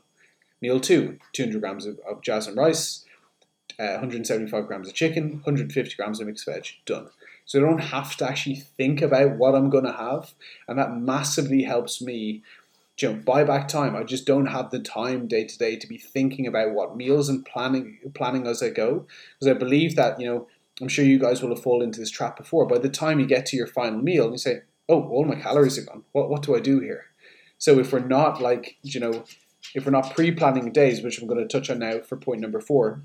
Meal 0.61 0.79
two, 0.79 1.19
200 1.33 1.59
grams 1.59 1.85
of, 1.85 1.99
of 2.07 2.21
jasmine 2.21 2.55
rice, 2.55 3.03
uh, 3.79 3.99
175 3.99 4.67
grams 4.67 4.87
of 4.87 4.93
chicken, 4.93 5.33
150 5.33 5.95
grams 5.95 6.19
of 6.19 6.27
mixed 6.27 6.45
veg. 6.45 6.67
Done. 6.85 7.09
So 7.45 7.59
I 7.59 7.61
don't 7.61 7.79
have 7.79 8.15
to 8.17 8.29
actually 8.29 8.55
think 8.55 9.01
about 9.01 9.37
what 9.37 9.55
I'm 9.55 9.69
going 9.69 9.85
to 9.85 9.91
have, 9.91 10.33
and 10.67 10.77
that 10.79 10.95
massively 10.95 11.63
helps 11.63 12.01
me. 12.01 12.43
You 12.99 13.09
know, 13.09 13.15
buy 13.15 13.43
back 13.43 13.67
time. 13.67 13.95
I 13.95 14.03
just 14.03 14.27
don't 14.27 14.45
have 14.45 14.69
the 14.69 14.79
time 14.79 15.27
day 15.27 15.45
to 15.45 15.57
day 15.57 15.75
to 15.77 15.87
be 15.87 15.97
thinking 15.97 16.45
about 16.45 16.75
what 16.75 16.95
meals 16.95 17.27
and 17.27 17.43
planning 17.43 17.97
planning 18.13 18.45
as 18.45 18.61
I 18.61 18.69
go. 18.69 19.07
Because 19.39 19.53
I 19.53 19.57
believe 19.57 19.95
that 19.95 20.19
you 20.19 20.27
know, 20.27 20.47
I'm 20.79 20.87
sure 20.87 21.03
you 21.03 21.17
guys 21.17 21.41
will 21.41 21.49
have 21.49 21.63
fallen 21.63 21.87
into 21.87 21.99
this 21.99 22.11
trap 22.11 22.37
before. 22.37 22.67
By 22.67 22.77
the 22.77 22.89
time 22.89 23.19
you 23.19 23.25
get 23.25 23.47
to 23.47 23.57
your 23.57 23.65
final 23.65 23.99
meal, 23.99 24.31
you 24.31 24.37
say, 24.37 24.61
"Oh, 24.87 25.09
all 25.09 25.25
my 25.25 25.35
calories 25.35 25.77
are 25.79 25.85
gone. 25.85 26.03
What 26.11 26.29
what 26.29 26.43
do 26.43 26.55
I 26.55 26.59
do 26.59 26.79
here?" 26.79 27.05
So 27.63 27.79
if 27.79 27.93
we're 27.93 27.99
not 27.99 28.41
like, 28.41 28.75
you 28.81 28.99
know, 28.99 29.23
if 29.73 29.85
we're 29.85 29.93
not 29.93 30.13
pre-planning 30.13 30.73
days, 30.73 31.01
which 31.01 31.17
I'm 31.17 31.29
going 31.29 31.39
to 31.39 31.47
touch 31.47 31.69
on 31.69 31.79
now 31.79 31.99
for 32.01 32.17
point 32.17 32.41
number 32.41 32.59
four, 32.59 33.03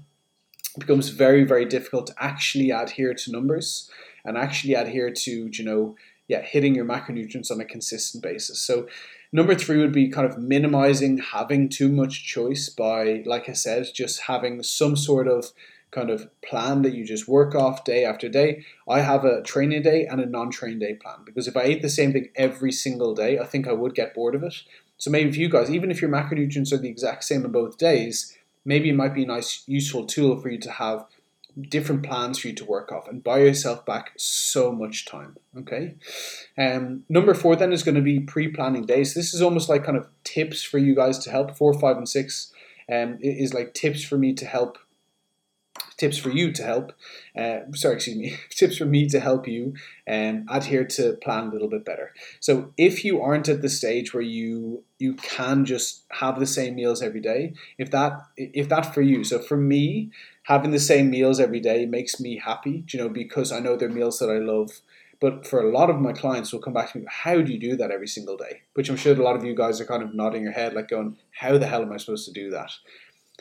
it 0.74 0.80
becomes 0.80 1.10
very, 1.10 1.44
very 1.44 1.64
difficult 1.64 2.08
to 2.08 2.14
actually 2.18 2.72
adhere 2.72 3.14
to 3.14 3.30
numbers 3.30 3.88
and 4.24 4.36
actually 4.36 4.74
adhere 4.74 5.12
to, 5.12 5.30
you 5.52 5.64
know, 5.64 5.94
yeah, 6.26 6.42
hitting 6.42 6.74
your 6.74 6.84
macronutrients 6.84 7.52
on 7.52 7.60
a 7.60 7.64
consistent 7.64 8.20
basis. 8.20 8.58
So 8.58 8.88
number 9.30 9.54
three 9.54 9.78
would 9.78 9.92
be 9.92 10.08
kind 10.08 10.28
of 10.28 10.38
minimizing 10.38 11.18
having 11.18 11.68
too 11.68 11.88
much 11.88 12.26
choice 12.26 12.68
by, 12.68 13.22
like 13.26 13.48
I 13.48 13.52
said, 13.52 13.86
just 13.94 14.22
having 14.22 14.64
some 14.64 14.96
sort 14.96 15.28
of 15.28 15.52
kind 15.90 16.10
of 16.10 16.28
plan 16.42 16.82
that 16.82 16.94
you 16.94 17.04
just 17.04 17.28
work 17.28 17.54
off 17.54 17.84
day 17.84 18.04
after 18.04 18.28
day. 18.28 18.64
I 18.88 19.00
have 19.00 19.24
a 19.24 19.42
training 19.42 19.82
day 19.82 20.06
and 20.06 20.20
a 20.20 20.26
non 20.26 20.50
training 20.50 20.80
day 20.80 20.94
plan 20.94 21.18
because 21.24 21.48
if 21.48 21.56
I 21.56 21.62
ate 21.62 21.82
the 21.82 21.88
same 21.88 22.12
thing 22.12 22.28
every 22.36 22.72
single 22.72 23.14
day, 23.14 23.38
I 23.38 23.44
think 23.44 23.66
I 23.66 23.72
would 23.72 23.94
get 23.94 24.14
bored 24.14 24.34
of 24.34 24.42
it. 24.42 24.54
So 24.98 25.10
maybe 25.10 25.32
for 25.32 25.38
you 25.38 25.48
guys, 25.48 25.70
even 25.70 25.90
if 25.90 26.02
your 26.02 26.10
macronutrients 26.10 26.72
are 26.72 26.78
the 26.78 26.88
exact 26.88 27.24
same 27.24 27.44
on 27.44 27.52
both 27.52 27.78
days, 27.78 28.36
maybe 28.64 28.90
it 28.90 28.96
might 28.96 29.14
be 29.14 29.22
a 29.22 29.26
nice, 29.26 29.62
useful 29.66 30.04
tool 30.04 30.40
for 30.40 30.50
you 30.50 30.58
to 30.58 30.70
have 30.72 31.06
different 31.60 32.04
plans 32.04 32.38
for 32.38 32.48
you 32.48 32.54
to 32.54 32.64
work 32.64 32.92
off 32.92 33.08
and 33.08 33.24
buy 33.24 33.38
yourself 33.38 33.84
back 33.84 34.12
so 34.16 34.70
much 34.72 35.06
time. 35.06 35.36
Okay. 35.56 35.94
Um, 36.56 37.04
number 37.08 37.34
four 37.34 37.56
then 37.56 37.72
is 37.72 37.82
going 37.82 37.94
to 37.94 38.00
be 38.00 38.20
pre-planning 38.20 38.86
days. 38.86 39.14
This 39.14 39.34
is 39.34 39.42
almost 39.42 39.68
like 39.68 39.84
kind 39.84 39.96
of 39.96 40.08
tips 40.24 40.62
for 40.62 40.78
you 40.78 40.94
guys 40.94 41.18
to 41.20 41.30
help. 41.30 41.56
Four, 41.56 41.74
five, 41.74 41.96
and 41.96 42.08
six 42.08 42.52
um, 42.92 43.18
is 43.20 43.54
like 43.54 43.74
tips 43.74 44.04
for 44.04 44.18
me 44.18 44.34
to 44.34 44.46
help 44.46 44.78
tips 45.98 46.16
for 46.16 46.30
you 46.30 46.52
to 46.52 46.62
help. 46.62 46.92
Uh, 47.36 47.58
sorry, 47.74 47.96
excuse 47.96 48.16
me. 48.16 48.36
tips 48.50 48.78
for 48.78 48.86
me 48.86 49.06
to 49.08 49.20
help 49.20 49.46
you 49.46 49.74
um, 50.08 50.46
adhere 50.48 50.84
to 50.84 51.14
plan 51.14 51.48
a 51.48 51.50
little 51.50 51.68
bit 51.68 51.84
better. 51.84 52.14
So 52.40 52.72
if 52.78 53.04
you 53.04 53.20
aren't 53.20 53.48
at 53.48 53.60
the 53.60 53.68
stage 53.68 54.14
where 54.14 54.22
you 54.22 54.84
you 54.98 55.14
can 55.14 55.64
just 55.64 56.04
have 56.10 56.40
the 56.40 56.46
same 56.46 56.74
meals 56.74 57.02
every 57.02 57.20
day, 57.20 57.52
if 57.76 57.90
that 57.90 58.22
if 58.36 58.68
that 58.70 58.94
for 58.94 59.02
you, 59.02 59.24
so 59.24 59.38
for 59.40 59.56
me, 59.56 60.10
having 60.44 60.70
the 60.70 60.78
same 60.78 61.10
meals 61.10 61.38
every 61.38 61.60
day 61.60 61.84
makes 61.84 62.18
me 62.18 62.38
happy. 62.38 62.84
You 62.88 63.00
know, 63.00 63.08
because 63.08 63.52
I 63.52 63.60
know 63.60 63.76
they're 63.76 63.90
meals 63.90 64.18
that 64.20 64.30
I 64.30 64.38
love. 64.38 64.70
But 65.20 65.48
for 65.48 65.60
a 65.60 65.72
lot 65.76 65.90
of 65.90 65.98
my 65.98 66.12
clients 66.12 66.52
will 66.52 66.60
come 66.60 66.74
back 66.74 66.92
to 66.92 66.98
me, 66.98 67.04
how 67.08 67.42
do 67.42 67.52
you 67.52 67.58
do 67.58 67.74
that 67.74 67.90
every 67.90 68.06
single 68.06 68.36
day? 68.36 68.60
Which 68.74 68.88
I'm 68.88 68.96
sure 68.96 69.12
a 69.18 69.22
lot 69.22 69.34
of 69.34 69.44
you 69.44 69.52
guys 69.52 69.80
are 69.80 69.84
kind 69.84 70.00
of 70.00 70.14
nodding 70.14 70.44
your 70.44 70.52
head, 70.52 70.74
like 70.74 70.86
going, 70.86 71.16
how 71.32 71.58
the 71.58 71.66
hell 71.66 71.82
am 71.82 71.92
I 71.92 71.96
supposed 71.96 72.24
to 72.26 72.32
do 72.32 72.50
that? 72.50 72.70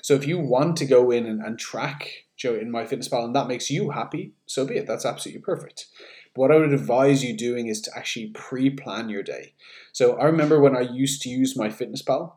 So 0.02 0.16
if 0.16 0.26
you 0.26 0.40
want 0.40 0.78
to 0.78 0.88
go 0.88 1.12
in 1.12 1.28
and, 1.28 1.40
and 1.40 1.60
track 1.60 2.26
Joe 2.38 2.56
in 2.56 2.72
MyFitnessPal 2.72 3.26
and 3.26 3.36
that 3.36 3.48
makes 3.48 3.70
you 3.70 3.90
happy, 3.90 4.34
so 4.46 4.66
be 4.66 4.78
it. 4.78 4.88
That's 4.88 5.06
absolutely 5.06 5.42
perfect. 5.42 5.88
But 6.36 6.42
what 6.42 6.52
I 6.52 6.58
would 6.58 6.74
advise 6.74 7.24
you 7.24 7.36
doing 7.36 7.68
is 7.68 7.82
to 7.82 7.92
actually 7.98 8.28
pre-plan 8.28 9.10
your 9.10 9.24
day. 9.24 9.54
So 9.92 10.18
I 10.18 10.26
remember 10.26 10.60
when 10.60 10.78
I 10.78 10.82
used 10.82 11.22
to 11.24 11.30
use 11.30 11.58
MyFitnessPal, 11.58 12.34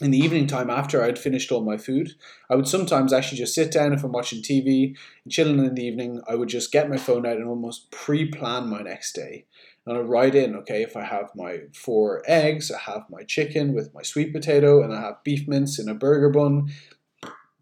in 0.00 0.10
the 0.10 0.18
evening 0.18 0.46
time 0.46 0.70
after 0.70 1.02
I'd 1.02 1.18
finished 1.18 1.52
all 1.52 1.62
my 1.62 1.76
food, 1.76 2.14
I 2.48 2.54
would 2.54 2.66
sometimes 2.66 3.12
actually 3.12 3.38
just 3.38 3.54
sit 3.54 3.70
down 3.70 3.92
if 3.92 4.02
I'm 4.02 4.12
watching 4.12 4.42
TV 4.42 4.96
and 5.24 5.32
chilling 5.32 5.58
in 5.58 5.74
the 5.74 5.84
evening. 5.84 6.22
I 6.26 6.36
would 6.36 6.48
just 6.48 6.72
get 6.72 6.88
my 6.88 6.96
phone 6.96 7.26
out 7.26 7.36
and 7.36 7.46
almost 7.46 7.90
pre-plan 7.90 8.68
my 8.68 8.80
next 8.80 9.12
day. 9.12 9.44
And 9.86 9.96
I 9.96 10.00
write 10.00 10.34
in, 10.34 10.56
okay, 10.56 10.82
if 10.82 10.96
I 10.96 11.04
have 11.04 11.30
my 11.34 11.60
four 11.74 12.22
eggs, 12.26 12.70
I 12.70 12.78
have 12.78 13.04
my 13.10 13.24
chicken 13.24 13.74
with 13.74 13.92
my 13.94 14.02
sweet 14.02 14.32
potato, 14.32 14.82
and 14.82 14.94
I 14.94 15.00
have 15.00 15.24
beef 15.24 15.46
mince 15.46 15.78
in 15.78 15.88
a 15.88 15.94
burger 15.94 16.30
bun, 16.30 16.70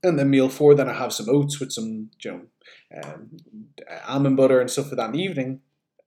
And 0.02 0.18
then 0.18 0.30
meal 0.30 0.48
four, 0.48 0.74
then 0.74 0.88
I 0.88 0.94
have 0.94 1.12
some 1.12 1.28
oats 1.28 1.58
with 1.58 1.72
some, 1.72 2.10
you 2.22 2.30
know, 2.30 2.40
um, 3.02 3.30
almond 4.06 4.36
butter 4.36 4.60
and 4.60 4.70
stuff 4.70 4.88
for 4.88 4.96
that 4.96 5.06
in 5.06 5.12
the 5.12 5.22
evening. 5.22 5.60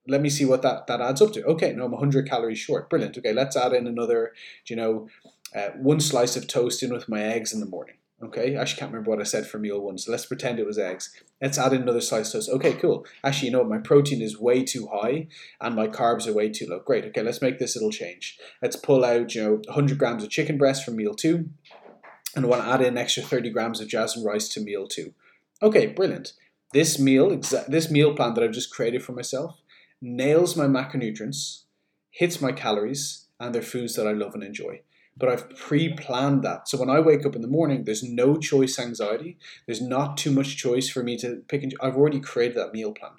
Let 0.07 0.21
me 0.21 0.29
see 0.29 0.45
what 0.45 0.62
that, 0.63 0.88
that 0.88 1.01
adds 1.01 1.21
up 1.21 1.33
to. 1.33 1.43
Okay, 1.43 1.74
no, 1.74 1.86
I'm 1.86 1.91
100 1.91 2.27
calories 2.27 2.60
short. 2.60 2.89
Brilliant. 2.89 3.17
Okay, 3.17 3.33
let's 3.33 3.55
add 3.55 3.74
in 3.74 3.88
another, 3.88 4.33
you 4.67 4.75
know, 4.75 5.07
uh, 5.55 5.69
one 5.75 6.00
slice 6.00 6.36
of 6.36 6.48
toast 6.48 6.81
in 6.81 6.91
with 6.91 7.10
my 7.10 7.21
eggs 7.21 7.53
in 7.53 7.60
the 7.60 7.65
morning. 7.65 7.95
Okay, 8.24 8.55
I 8.55 8.62
actually 8.62 8.79
can't 8.79 8.91
remember 8.91 9.10
what 9.10 9.19
I 9.19 9.24
said 9.24 9.48
for 9.48 9.57
meal 9.57 9.81
one, 9.81 9.98
so 9.98 10.12
let's 10.12 10.27
pretend 10.27 10.60
it 10.60 10.65
was 10.65 10.77
eggs. 10.77 11.12
Let's 11.41 11.57
add 11.57 11.74
in 11.74 11.81
another 11.81 12.01
slice 12.01 12.27
of 12.27 12.33
toast. 12.33 12.50
Okay, 12.50 12.74
cool. 12.74 13.05
Actually, 13.24 13.48
you 13.48 13.53
know 13.53 13.60
what? 13.60 13.69
My 13.69 13.79
protein 13.79 14.21
is 14.21 14.39
way 14.39 14.63
too 14.63 14.88
high 14.93 15.27
and 15.60 15.75
my 15.75 15.88
carbs 15.88 16.27
are 16.27 16.33
way 16.33 16.50
too 16.50 16.67
low. 16.67 16.79
Great. 16.79 17.03
Okay, 17.05 17.24
let's 17.24 17.41
make 17.41 17.57
this 17.57 17.75
little 17.75 17.89
change. 17.89 18.38
Let's 18.62 18.75
pull 18.75 19.03
out, 19.03 19.33
you 19.33 19.43
know, 19.43 19.53
100 19.65 19.98
grams 19.98 20.24
of 20.24 20.29
chicken 20.29 20.60
breast 20.60 20.86
for 20.86 20.91
meal 20.91 21.15
two, 21.15 21.50
and 22.36 22.48
want 22.48 22.64
to 22.64 22.70
add 22.70 22.82
in 22.82 22.98
extra 22.98 23.24
30 23.24 23.50
grams 23.50 23.82
of 23.82 23.88
jasmine 23.88 24.26
rice 24.26 24.48
to 24.50 24.62
meal 24.62 24.88
two. 24.88 25.14
Okay, 25.62 25.88
brilliant. 25.88 26.34
This 26.74 26.98
meal, 26.98 27.32
exa- 27.32 27.68
this 27.68 27.92
meal 27.92 28.16
plan 28.16 28.34
that 28.34 28.44
I've 28.44 28.52
just 28.52 28.74
created 28.74 29.04
for 29.04 29.12
myself, 29.12 29.62
nails 30.02 30.56
my 30.56 30.66
macronutrients, 30.66 31.64
hits 32.10 32.42
my 32.42 32.52
calories, 32.52 33.28
and 33.40 33.54
they're 33.54 33.62
foods 33.62 33.96
that 33.96 34.08
I 34.08 34.14
love 34.14 34.34
and 34.34 34.44
enjoy 34.44 34.82
but 35.18 35.30
I've 35.30 35.56
pre 35.56 35.94
planned 35.94 36.44
that. 36.44 36.68
So 36.68 36.78
when 36.78 36.90
I 36.90 37.00
wake 37.00 37.26
up 37.26 37.36
in 37.36 37.42
the 37.42 37.48
morning, 37.48 37.84
there's 37.84 38.04
no 38.04 38.38
choice 38.38 38.80
anxiety. 38.80 39.38
There's 39.66 39.82
not 39.82 40.18
too 40.18 40.32
much 40.32 40.58
choice 40.58 40.90
for 40.90 41.04
me 41.04 41.18
to 41.18 41.44
pick 41.48 41.64
and 41.64 41.74
I've 41.82 41.96
already 41.96 42.20
created 42.20 42.58
that 42.58 42.74
meal 42.74 42.92
plan. 42.92 43.12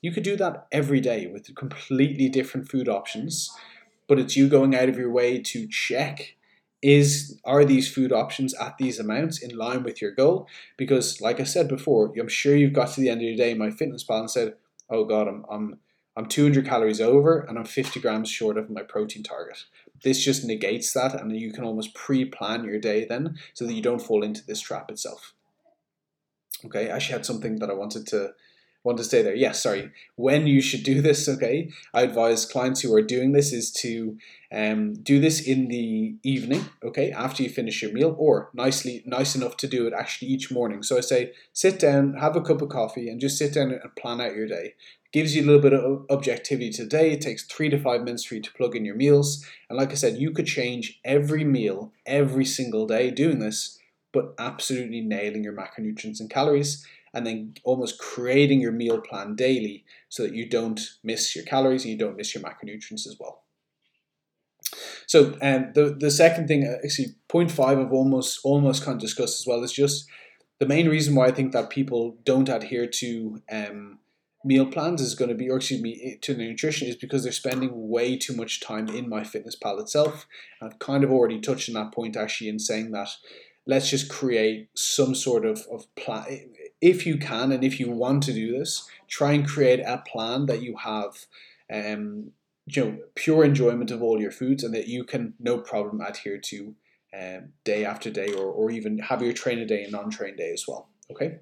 You 0.00 0.12
could 0.12 0.22
do 0.22 0.36
that 0.36 0.66
every 0.72 1.00
day 1.00 1.26
with 1.26 1.54
completely 1.54 2.28
different 2.28 2.68
food 2.68 2.88
options, 2.88 3.50
but 4.06 4.18
it's 4.18 4.36
you 4.36 4.48
going 4.48 4.74
out 4.74 4.88
of 4.88 4.98
your 4.98 5.10
way 5.10 5.40
to 5.40 5.66
check 5.68 6.36
is 6.84 7.40
are 7.44 7.64
these 7.64 7.90
food 7.90 8.12
options 8.12 8.52
at 8.52 8.76
these 8.76 8.98
amounts 8.98 9.38
in 9.38 9.56
line 9.56 9.82
with 9.82 10.02
your 10.02 10.10
goal? 10.10 10.46
Because 10.76 11.18
like 11.18 11.40
I 11.40 11.44
said 11.44 11.66
before, 11.66 12.12
I'm 12.20 12.28
sure 12.28 12.54
you've 12.54 12.74
got 12.74 12.90
to 12.92 13.00
the 13.00 13.08
end 13.08 13.22
of 13.22 13.26
your 13.26 13.36
day, 13.36 13.54
MyFitnessPal 13.54 14.20
and 14.20 14.30
said, 14.30 14.54
"Oh 14.90 15.04
God, 15.06 15.26
I'm 15.26 15.46
I'm 15.50 15.78
I'm 16.14 16.26
200 16.26 16.66
calories 16.66 17.00
over 17.00 17.40
and 17.40 17.58
I'm 17.58 17.64
50 17.64 17.98
grams 18.00 18.28
short 18.28 18.58
of 18.58 18.68
my 18.68 18.82
protein 18.82 19.22
target." 19.22 19.64
This 20.02 20.22
just 20.22 20.44
negates 20.44 20.92
that, 20.92 21.18
and 21.18 21.34
you 21.34 21.52
can 21.52 21.64
almost 21.64 21.94
pre-plan 21.94 22.64
your 22.64 22.78
day 22.78 23.06
then, 23.06 23.38
so 23.54 23.66
that 23.66 23.72
you 23.72 23.80
don't 23.80 24.02
fall 24.02 24.22
into 24.22 24.44
this 24.44 24.60
trap 24.60 24.90
itself. 24.90 25.32
Okay, 26.66 26.90
I 26.90 26.96
actually 26.96 27.14
had 27.14 27.26
something 27.26 27.60
that 27.60 27.70
I 27.70 27.74
wanted 27.74 28.06
to 28.08 28.34
want 28.84 28.98
to 28.98 29.04
stay 29.04 29.22
there. 29.22 29.34
Yes, 29.34 29.62
sorry. 29.62 29.90
When 30.14 30.46
you 30.46 30.60
should 30.60 30.84
do 30.84 31.00
this, 31.00 31.28
okay, 31.28 31.70
I 31.92 32.02
advise 32.02 32.46
clients 32.46 32.82
who 32.82 32.94
are 32.94 33.02
doing 33.02 33.32
this 33.32 33.52
is 33.52 33.72
to 33.72 34.16
um, 34.52 34.94
do 34.94 35.18
this 35.18 35.40
in 35.40 35.68
the 35.68 36.14
evening, 36.22 36.66
okay, 36.84 37.10
after 37.10 37.42
you 37.42 37.48
finish 37.48 37.82
your 37.82 37.92
meal, 37.92 38.14
or 38.18 38.50
nicely 38.54 39.02
nice 39.06 39.34
enough 39.34 39.56
to 39.58 39.66
do 39.66 39.86
it 39.86 39.92
actually 39.92 40.28
each 40.28 40.52
morning. 40.52 40.82
So 40.82 40.96
I 40.96 41.00
say, 41.00 41.32
sit 41.52 41.80
down, 41.80 42.14
have 42.14 42.36
a 42.36 42.42
cup 42.42 42.62
of 42.62 42.68
coffee, 42.68 43.08
and 43.08 43.20
just 43.20 43.38
sit 43.38 43.54
down 43.54 43.72
and 43.72 43.96
plan 43.96 44.20
out 44.20 44.36
your 44.36 44.46
day 44.46 44.74
gives 45.14 45.36
you 45.36 45.42
a 45.42 45.46
little 45.46 45.62
bit 45.62 45.72
of 45.72 46.04
objectivity 46.10 46.70
today. 46.70 47.12
It 47.12 47.20
takes 47.20 47.44
three 47.44 47.68
to 47.68 47.78
five 47.78 48.02
minutes 48.02 48.24
for 48.24 48.34
you 48.34 48.42
to 48.42 48.52
plug 48.52 48.74
in 48.74 48.84
your 48.84 48.96
meals. 48.96 49.46
And 49.70 49.78
like 49.78 49.92
I 49.92 49.94
said, 49.94 50.16
you 50.16 50.32
could 50.32 50.46
change 50.46 50.98
every 51.04 51.44
meal 51.44 51.92
every 52.04 52.44
single 52.44 52.84
day 52.84 53.12
doing 53.12 53.38
this, 53.38 53.78
but 54.12 54.34
absolutely 54.40 55.02
nailing 55.02 55.44
your 55.44 55.52
macronutrients 55.52 56.18
and 56.18 56.28
calories. 56.28 56.84
And 57.14 57.26
then 57.26 57.54
almost 57.64 57.98
creating 57.98 58.60
your 58.60 58.72
meal 58.72 59.00
plan 59.00 59.36
daily 59.36 59.84
so 60.08 60.24
that 60.24 60.34
you 60.34 60.48
don't 60.48 60.80
miss 61.02 61.34
your 61.36 61.44
calories 61.44 61.84
and 61.84 61.92
you 61.92 61.98
don't 61.98 62.16
miss 62.16 62.34
your 62.34 62.42
macronutrients 62.42 63.06
as 63.06 63.16
well. 63.18 63.42
So, 65.06 65.36
um, 65.42 65.72
the 65.74 65.94
the 65.98 66.10
second 66.10 66.48
thing, 66.48 66.64
uh, 66.64 66.84
actually, 66.84 67.14
point 67.28 67.50
five 67.50 67.78
of 67.78 67.92
almost 67.92 68.40
almost 68.44 68.84
kind 68.84 68.96
of 68.96 69.00
discussed 69.00 69.40
as 69.40 69.46
well 69.46 69.62
is 69.62 69.72
just 69.72 70.08
the 70.58 70.66
main 70.66 70.88
reason 70.88 71.14
why 71.14 71.26
I 71.26 71.32
think 71.32 71.52
that 71.52 71.70
people 71.70 72.16
don't 72.24 72.48
adhere 72.48 72.86
to 72.86 73.42
um, 73.50 73.98
meal 74.44 74.66
plans 74.66 75.00
is 75.00 75.14
going 75.14 75.30
to 75.30 75.34
be, 75.34 75.50
or 75.50 75.56
excuse 75.56 75.82
me, 75.82 76.18
to 76.22 76.34
the 76.34 76.46
nutrition 76.46 76.88
is 76.88 76.96
because 76.96 77.22
they're 77.22 77.32
spending 77.32 77.70
way 77.88 78.16
too 78.16 78.34
much 78.34 78.60
time 78.60 78.88
in 78.88 79.10
MyFitnessPal 79.10 79.80
itself. 79.80 80.26
I've 80.62 80.78
kind 80.78 81.02
of 81.02 81.10
already 81.10 81.40
touched 81.40 81.68
on 81.68 81.74
that 81.74 81.92
point 81.92 82.16
actually 82.16 82.50
in 82.50 82.58
saying 82.58 82.92
that 82.92 83.08
let's 83.66 83.90
just 83.90 84.08
create 84.08 84.68
some 84.74 85.14
sort 85.14 85.44
of, 85.44 85.66
of 85.72 85.92
plan. 85.96 86.53
If 86.84 87.06
you 87.06 87.16
can 87.16 87.50
and 87.50 87.64
if 87.64 87.80
you 87.80 87.90
want 87.90 88.22
to 88.24 88.32
do 88.34 88.58
this, 88.58 88.86
try 89.08 89.32
and 89.32 89.48
create 89.48 89.80
a 89.80 90.02
plan 90.06 90.44
that 90.46 90.60
you 90.62 90.76
have 90.76 91.24
um, 91.72 92.32
you 92.66 92.84
know, 92.84 92.98
pure 93.14 93.42
enjoyment 93.42 93.90
of 93.90 94.02
all 94.02 94.20
your 94.20 94.30
foods 94.30 94.62
and 94.62 94.74
that 94.74 94.86
you 94.86 95.02
can 95.02 95.32
no 95.38 95.56
problem 95.56 96.02
adhere 96.02 96.36
to 96.38 96.74
um, 97.18 97.52
day 97.64 97.86
after 97.86 98.10
day 98.10 98.34
or, 98.34 98.44
or 98.44 98.70
even 98.70 98.98
have 98.98 99.22
your 99.22 99.32
train 99.32 99.60
a 99.60 99.66
day 99.66 99.84
and 99.84 99.92
non-train 99.92 100.36
day 100.36 100.52
as 100.52 100.66
well. 100.68 100.90
Okay. 101.10 101.38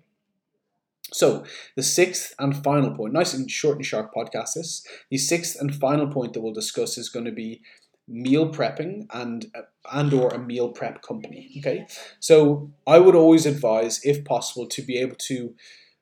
So, 1.12 1.44
the 1.76 1.82
sixth 1.82 2.34
and 2.38 2.56
final 2.62 2.94
point, 2.94 3.12
nice 3.12 3.34
and 3.34 3.50
short 3.50 3.78
and 3.78 3.84
sharp 3.84 4.14
podcast 4.14 4.54
this. 4.54 4.87
The 5.11 5.18
sixth 5.18 5.61
and 5.61 5.75
final 5.75 6.06
point 6.06 6.34
that 6.34 6.40
we'll 6.40 6.52
discuss 6.52 6.96
is 6.96 7.08
going 7.08 7.26
to 7.26 7.32
be 7.32 7.62
meal 8.09 8.52
prepping 8.52 9.06
and 9.12 9.47
and 9.92 10.12
or 10.12 10.28
a 10.28 10.38
meal 10.38 10.68
prep 10.68 11.02
company 11.02 11.54
okay? 11.59 11.87
So 12.21 12.71
i 12.87 12.99
would 12.99 13.14
always 13.14 13.47
advise 13.47 14.00
if 14.04 14.25
possible 14.25 14.66
to 14.66 14.82
be 14.82 14.99
able 14.99 15.16
to 15.16 15.54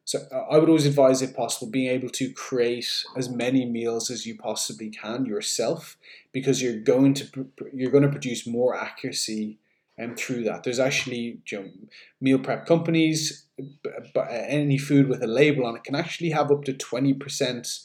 so 0.04 0.20
i 0.50 0.58
would 0.58 0.68
always 0.68 0.86
advise 0.86 1.22
if 1.22 1.34
possible 1.34 1.70
being 1.70 1.90
able 1.90 2.08
to 2.10 2.32
create 2.32 3.04
as 3.16 3.28
many 3.28 3.64
meals 3.64 4.10
as 4.10 4.26
you 4.26 4.36
possibly 4.36 4.90
can 4.90 5.26
yourself 5.26 5.96
because 6.32 6.62
you're 6.62 6.80
going 6.80 7.14
to 7.14 7.48
you're 7.72 7.90
going 7.90 8.04
to 8.04 8.08
produce 8.08 8.46
more 8.46 8.74
accuracy 8.74 9.58
and 10.00 10.12
um, 10.12 10.16
through 10.16 10.44
that. 10.44 10.64
There's 10.64 10.78
actually 10.78 11.40
you 11.50 11.58
know, 11.58 11.70
meal 12.20 12.38
prep 12.38 12.66
companies 12.66 13.44
but 14.14 14.28
any 14.30 14.78
food 14.78 15.08
with 15.08 15.22
a 15.22 15.26
label 15.26 15.66
on 15.66 15.76
it 15.76 15.84
can 15.84 15.94
actually 15.94 16.30
have 16.30 16.50
up 16.50 16.64
to 16.64 16.72
20% 16.72 17.84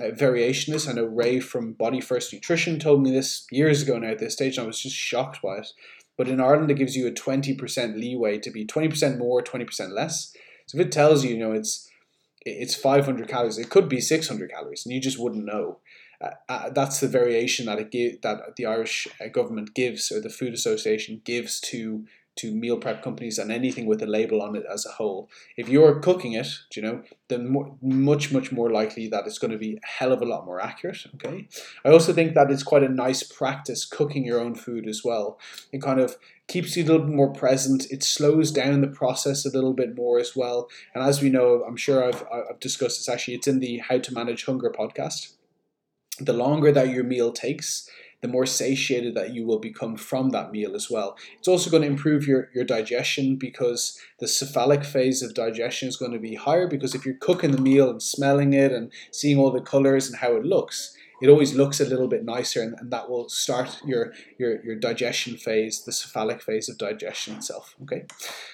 uh, 0.00 0.10
variation. 0.12 0.74
I 0.88 0.92
know 0.92 1.04
Ray 1.04 1.40
from 1.40 1.72
Body 1.72 2.00
First 2.00 2.32
Nutrition 2.32 2.78
told 2.78 3.02
me 3.02 3.10
this 3.10 3.46
years 3.50 3.82
ago 3.82 3.98
now 3.98 4.08
at 4.08 4.18
this 4.18 4.34
stage, 4.34 4.56
and 4.56 4.64
I 4.64 4.66
was 4.66 4.80
just 4.80 4.96
shocked 4.96 5.42
by 5.42 5.58
it. 5.58 5.68
But 6.16 6.28
in 6.28 6.40
Ireland, 6.40 6.70
it 6.70 6.74
gives 6.74 6.96
you 6.96 7.06
a 7.06 7.12
20% 7.12 7.98
leeway 7.98 8.38
to 8.38 8.50
be 8.50 8.66
20% 8.66 9.18
more, 9.18 9.42
20% 9.42 9.94
less. 9.94 10.34
So 10.66 10.78
if 10.78 10.86
it 10.86 10.92
tells 10.92 11.24
you, 11.24 11.30
you 11.30 11.38
know, 11.38 11.52
it's 11.52 11.88
it's 12.46 12.74
500 12.74 13.28
calories, 13.28 13.58
it 13.58 13.68
could 13.68 13.88
be 13.88 14.00
600 14.00 14.50
calories, 14.50 14.86
and 14.86 14.94
you 14.94 15.00
just 15.00 15.18
wouldn't 15.18 15.44
know. 15.44 15.78
Uh, 16.22 16.30
uh, 16.48 16.70
that's 16.70 17.00
the 17.00 17.08
variation 17.08 17.66
that 17.66 17.78
it 17.78 17.90
give, 17.90 18.20
that 18.22 18.56
the 18.56 18.66
Irish 18.66 19.08
uh, 19.20 19.28
government 19.28 19.74
gives, 19.74 20.10
or 20.10 20.20
the 20.20 20.30
Food 20.30 20.54
Association 20.54 21.20
gives 21.24 21.60
to 21.60 22.06
to 22.36 22.52
meal 22.52 22.78
prep 22.78 23.02
companies 23.02 23.38
and 23.38 23.50
anything 23.50 23.86
with 23.86 24.02
a 24.02 24.06
label 24.06 24.40
on 24.40 24.56
it 24.56 24.64
as 24.72 24.86
a 24.86 24.90
whole. 24.90 25.28
If 25.56 25.68
you're 25.68 26.00
cooking 26.00 26.32
it, 26.32 26.48
you 26.74 26.82
know, 26.82 27.02
then 27.28 27.54
much 27.82 28.32
much 28.32 28.52
more 28.52 28.70
likely 28.70 29.08
that 29.08 29.26
it's 29.26 29.38
going 29.38 29.50
to 29.50 29.58
be 29.58 29.74
a 29.74 29.86
hell 29.86 30.12
of 30.12 30.22
a 30.22 30.24
lot 30.24 30.46
more 30.46 30.60
accurate. 30.60 31.04
Okay, 31.14 31.48
I 31.84 31.90
also 31.90 32.12
think 32.12 32.34
that 32.34 32.50
it's 32.50 32.62
quite 32.62 32.82
a 32.82 32.88
nice 32.88 33.22
practice 33.22 33.84
cooking 33.84 34.24
your 34.24 34.40
own 34.40 34.54
food 34.54 34.88
as 34.88 35.02
well. 35.04 35.38
It 35.72 35.82
kind 35.82 36.00
of 36.00 36.16
keeps 36.48 36.76
you 36.76 36.84
a 36.84 36.86
little 36.86 37.06
bit 37.06 37.14
more 37.14 37.32
present. 37.32 37.90
It 37.90 38.02
slows 38.02 38.50
down 38.50 38.80
the 38.80 38.88
process 38.88 39.44
a 39.44 39.50
little 39.50 39.74
bit 39.74 39.96
more 39.96 40.18
as 40.18 40.34
well. 40.34 40.68
And 40.94 41.04
as 41.04 41.20
we 41.20 41.30
know, 41.30 41.64
I'm 41.66 41.76
sure 41.76 42.04
I've 42.04 42.24
I've 42.32 42.60
discussed 42.60 43.00
this 43.00 43.08
actually. 43.08 43.34
It's 43.34 43.48
in 43.48 43.60
the 43.60 43.78
How 43.78 43.98
to 43.98 44.14
Manage 44.14 44.46
Hunger 44.46 44.70
podcast. 44.70 45.34
The 46.18 46.32
longer 46.34 46.70
that 46.72 46.90
your 46.90 47.04
meal 47.04 47.32
takes, 47.32 47.88
the 48.22 48.28
more 48.28 48.46
satiated 48.46 49.14
that 49.14 49.34
you 49.34 49.46
will 49.46 49.58
become 49.58 49.96
from 49.96 50.30
that 50.30 50.52
meal 50.52 50.74
as 50.74 50.90
well. 50.90 51.16
It's 51.38 51.48
also 51.48 51.70
going 51.70 51.82
to 51.82 51.88
improve 51.88 52.26
your, 52.26 52.50
your 52.54 52.64
digestion 52.64 53.36
because 53.36 53.98
the 54.18 54.28
cephalic 54.28 54.84
phase 54.84 55.22
of 55.22 55.34
digestion 55.34 55.88
is 55.88 55.96
going 55.96 56.12
to 56.12 56.18
be 56.18 56.34
higher 56.34 56.66
because 56.66 56.94
if 56.94 57.06
you're 57.06 57.14
cooking 57.14 57.52
the 57.52 57.60
meal 57.60 57.90
and 57.90 58.02
smelling 58.02 58.52
it 58.52 58.72
and 58.72 58.92
seeing 59.10 59.38
all 59.38 59.50
the 59.50 59.60
colors 59.60 60.08
and 60.08 60.18
how 60.18 60.36
it 60.36 60.44
looks, 60.44 60.96
it 61.20 61.28
always 61.28 61.54
looks 61.54 61.80
a 61.80 61.84
little 61.84 62.08
bit 62.08 62.24
nicer 62.24 62.62
and, 62.62 62.74
and 62.78 62.90
that 62.90 63.10
will 63.10 63.28
start 63.28 63.80
your, 63.84 64.12
your, 64.38 64.64
your 64.64 64.76
digestion 64.76 65.36
phase, 65.36 65.84
the 65.84 65.92
cephalic 65.92 66.42
phase 66.42 66.68
of 66.68 66.78
digestion 66.78 67.36
itself. 67.36 67.74
Okay. 67.82 68.04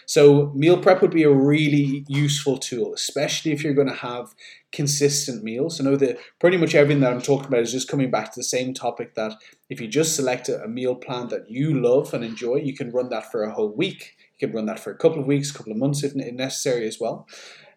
So 0.06 0.52
meal 0.54 0.78
prep 0.78 1.02
would 1.02 1.10
be 1.10 1.22
a 1.22 1.32
really 1.32 2.04
useful 2.08 2.58
tool, 2.58 2.94
especially 2.94 3.52
if 3.52 3.62
you're 3.62 3.74
going 3.74 3.88
to 3.88 3.94
have 3.94 4.34
consistent 4.72 5.42
meals. 5.42 5.80
I 5.80 5.84
know 5.84 5.96
that 5.96 6.18
pretty 6.38 6.56
much 6.56 6.74
everything 6.74 7.00
that 7.00 7.12
I'm 7.12 7.22
talking 7.22 7.46
about 7.46 7.60
is 7.60 7.72
just 7.72 7.88
coming 7.88 8.10
back 8.10 8.32
to 8.32 8.40
the 8.40 8.44
same 8.44 8.74
topic 8.74 9.14
that 9.14 9.34
if 9.70 9.80
you 9.80 9.88
just 9.88 10.16
select 10.16 10.48
a, 10.48 10.62
a 10.62 10.68
meal 10.68 10.94
plan 10.94 11.28
that 11.28 11.50
you 11.50 11.80
love 11.80 12.12
and 12.12 12.24
enjoy, 12.24 12.56
you 12.56 12.74
can 12.74 12.90
run 12.90 13.08
that 13.10 13.30
for 13.30 13.42
a 13.42 13.52
whole 13.52 13.72
week. 13.72 14.16
You 14.38 14.48
can 14.48 14.56
run 14.56 14.66
that 14.66 14.80
for 14.80 14.90
a 14.90 14.96
couple 14.96 15.20
of 15.20 15.26
weeks, 15.26 15.50
couple 15.50 15.72
of 15.72 15.78
months 15.78 16.02
if 16.02 16.14
necessary 16.14 16.86
as 16.86 16.98
well. 17.00 17.26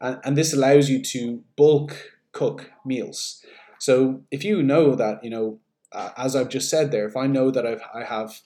And, 0.02 0.20
and 0.24 0.38
this 0.38 0.54
allows 0.54 0.90
you 0.90 1.02
to 1.04 1.44
bulk 1.56 1.96
cook 2.32 2.72
meals. 2.86 3.44
So 3.80 4.22
if 4.30 4.44
you 4.44 4.62
know 4.62 4.96
that, 4.96 5.24
you 5.24 5.30
know, 5.30 5.60
uh, 5.92 6.10
as 6.18 6.36
I've 6.36 6.50
just 6.50 6.70
said 6.70 6.92
there, 6.92 7.08
if 7.08 7.18
I 7.18 7.28
know 7.28 7.50
that 7.52 7.66
I've, 7.66 7.82
I 7.94 8.04
have 8.04 8.42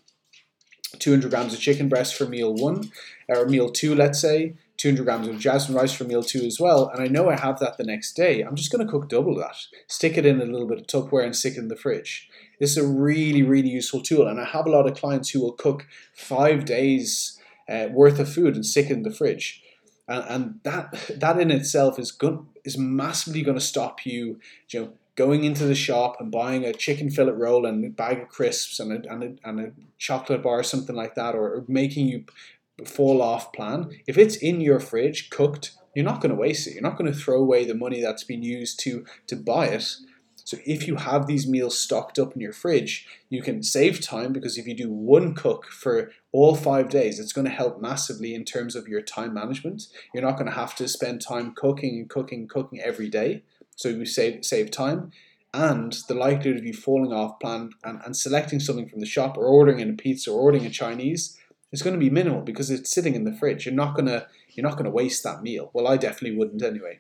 200 1.00 1.30
grams 1.30 1.54
of 1.54 1.60
chicken 1.60 1.90
breast 1.90 2.16
for 2.16 2.25
meal 2.25 2.54
one, 2.54 2.92
or 3.28 3.46
meal 3.46 3.70
two, 3.70 3.96
let's 3.96 4.20
say, 4.20 4.56
200 4.78 5.04
grams 5.04 5.28
of 5.28 5.40
jasmine 5.40 5.78
rice 5.78 5.94
for 5.94 6.04
meal 6.04 6.24
two 6.24 6.42
as 6.42 6.60
well, 6.60 6.88
and 6.90 7.02
I 7.02 7.08
know 7.08 7.30
I 7.30 7.36
have 7.36 7.60
that 7.60 7.78
the 7.78 7.84
next 7.84 8.13
day, 8.13 8.42
I'm 8.42 8.56
just 8.56 8.72
going 8.72 8.86
to 8.86 8.92
cook 8.92 9.10
double 9.10 9.36
that. 9.36 9.56
Stick 9.88 10.18
it 10.18 10.25
in 10.25 10.42
a 10.42 10.46
little 10.46 10.68
bit 10.68 10.80
of 10.80 10.88
Tupperware 10.88 11.25
and 11.25 11.36
stick 11.36 11.54
it 11.54 11.60
in 11.60 11.68
the 11.68 11.75
fridge. 11.75 12.30
This 12.60 12.72
is 12.72 12.78
a 12.78 12.88
really, 12.88 13.44
really 13.44 13.70
useful 13.70 14.02
tool, 14.02 14.28
and 14.28 14.40
I 14.40 14.46
have 14.46 14.66
a 14.66 14.70
lot 14.70 14.88
of 14.88 14.96
clients 14.96 15.30
who 15.30 15.42
will 15.42 15.54
cook 15.54 15.88
five 16.13 16.66
days 16.66 17.40
uh, 17.68 17.88
worth 17.92 18.20
of 18.20 18.32
food 18.32 18.56
and 18.56 18.66
stick 18.66 18.90
it 18.90 18.94
in 18.94 19.04
the 19.04 19.12
fridge. 19.12 19.62
And, 20.08 20.25
and 20.28 20.60
that 20.63 21.12
that 21.20 21.40
in 21.40 21.50
itself 21.50 21.98
is 21.98 22.12
good 22.12 22.46
is 22.66 22.78
massively 22.78 23.42
going 23.42 23.58
to 23.58 23.63
stop 23.63 24.06
you, 24.06 24.40
you 24.70 24.82
know, 24.82 24.94
going 25.15 25.43
into 25.43 25.65
the 25.65 25.75
shop 25.75 26.17
and 26.20 26.32
buying 26.32 26.65
a 26.65 26.74
chicken 26.74 27.10
fillet 27.10 27.34
roll 27.34 27.65
and 27.65 27.86
a 27.86 27.89
bag 27.89 28.20
of 28.20 28.29
crisps 28.29 28.79
and 28.79 28.91
a, 28.91 29.12
and 29.12 29.24
a, 29.24 29.50
and 29.50 29.60
a 29.60 29.72
chocolate 29.98 30.43
bar 30.43 30.60
or 30.60 30.63
something 30.63 30.96
like 30.96 31.15
that, 31.15 31.36
or, 31.36 31.63
making 31.67 32.08
you 32.08 32.25
fall 32.86 33.22
off 33.22 33.53
plan. 33.53 33.89
If 34.08 34.17
it's 34.17 34.36
in 34.36 34.60
your 34.62 34.79
fridge 34.79 35.29
cooked, 35.29 35.74
you're 35.96 36.05
not 36.05 36.22
going 36.22 36.32
to 36.32 36.39
waste 36.39 36.67
it. 36.67 36.74
You're 36.74 36.82
not 36.84 36.98
going 36.98 37.12
to 37.12 37.17
throw 37.17 37.39
away 37.39 37.65
the 37.65 37.75
money 37.75 38.01
that's 38.01 38.24
been 38.24 38.43
used 38.43 38.79
to 38.82 39.05
to 39.27 39.36
buy 39.36 39.67
it. 39.67 39.86
So 40.46 40.58
if 40.65 40.88
you 40.88 40.98
have 40.98 41.25
these 41.25 41.48
meals 41.48 41.79
stocked 41.79 42.20
up 42.20 42.34
in 42.34 42.41
your 42.41 42.51
fridge, 42.51 43.08
you 43.29 43.41
can 43.41 43.63
save 43.63 44.01
time 44.01 44.34
because 44.34 44.58
if 44.58 44.67
you 44.67 44.75
do 44.75 44.91
one 44.91 45.36
cook 45.36 45.67
for 45.67 46.12
all 46.34 46.55
five 46.55 46.89
days, 46.89 47.20
it's 47.20 47.32
going 47.32 47.46
to 47.46 47.51
help 47.51 47.82
massively 47.82 48.36
in 48.36 48.43
terms 48.43 48.75
of 48.75 48.88
your 48.88 49.01
time 49.01 49.34
management. 49.34 49.84
You're 50.13 50.24
not 50.24 50.38
going 50.38 50.48
to 50.48 50.58
have 50.58 50.75
to 50.75 50.88
spend 50.88 51.22
time 51.22 51.53
cooking 51.55 52.00
and 52.00 52.10
cooking, 52.10 52.48
cooking 52.48 52.82
every 52.82 53.10
day. 53.10 53.43
So 53.75 53.89
you 53.89 54.06
save 54.06 54.46
save 54.46 54.72
time. 54.72 55.12
And 55.53 55.96
the 56.08 56.15
likelihood 56.15 56.58
of 56.58 56.65
you 56.65 56.74
falling 56.74 57.13
off 57.13 57.39
plan 57.39 57.70
and, 57.84 58.01
and 58.03 58.18
selecting 58.18 58.60
something 58.60 58.89
from 58.89 59.01
the 59.01 59.06
shop 59.06 59.38
or 59.38 59.46
ordering 59.46 59.80
in 59.80 59.92
a 59.92 59.94
pizza 59.94 60.32
or 60.32 60.42
ordering 60.42 60.65
a 60.65 60.70
Chinese 60.72 61.38
is 61.72 61.84
going 61.84 61.94
to 61.94 62.00
be 62.00 62.10
minimal 62.10 62.42
because 62.42 62.72
it's 62.72 62.92
sitting 62.92 63.13
in 63.13 63.24
the 63.24 63.34
fridge. 63.34 63.65
You're 63.65 63.75
not 63.75 63.96
gonna 63.96 64.27
you're 64.50 64.68
not 64.68 64.77
gonna 64.77 64.89
waste 64.89 65.24
that 65.24 65.44
meal. 65.44 65.70
Well, 65.74 65.88
I 65.88 65.98
definitely 65.98 66.38
wouldn't 66.38 66.63
anyway. 66.63 67.00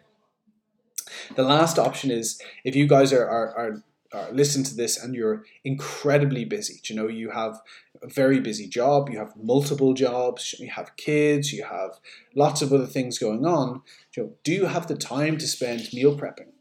The 1.35 1.43
last 1.43 1.79
option 1.79 2.11
is 2.11 2.41
if 2.63 2.75
you 2.75 2.87
guys 2.87 3.13
are, 3.13 3.27
are, 3.27 3.57
are, 3.57 3.83
are 4.13 4.31
listen 4.31 4.63
to 4.63 4.75
this 4.75 5.01
and 5.01 5.15
you're 5.15 5.43
incredibly 5.63 6.45
busy. 6.45 6.79
You 6.85 6.95
know, 6.95 7.07
you 7.07 7.31
have 7.31 7.59
a 8.01 8.07
very 8.07 8.39
busy 8.39 8.67
job, 8.67 9.09
you 9.09 9.17
have 9.17 9.33
multiple 9.41 9.93
jobs, 9.93 10.55
you 10.59 10.69
have 10.69 10.95
kids, 10.97 11.53
you 11.53 11.63
have 11.63 11.99
lots 12.35 12.61
of 12.61 12.73
other 12.73 12.87
things 12.87 13.17
going 13.17 13.45
on. 13.45 13.81
You 14.15 14.23
know, 14.23 14.33
do 14.43 14.51
you 14.51 14.65
have 14.65 14.87
the 14.87 14.95
time 14.95 15.37
to 15.37 15.47
spend 15.47 15.93
meal 15.93 16.17
prepping? 16.17 16.52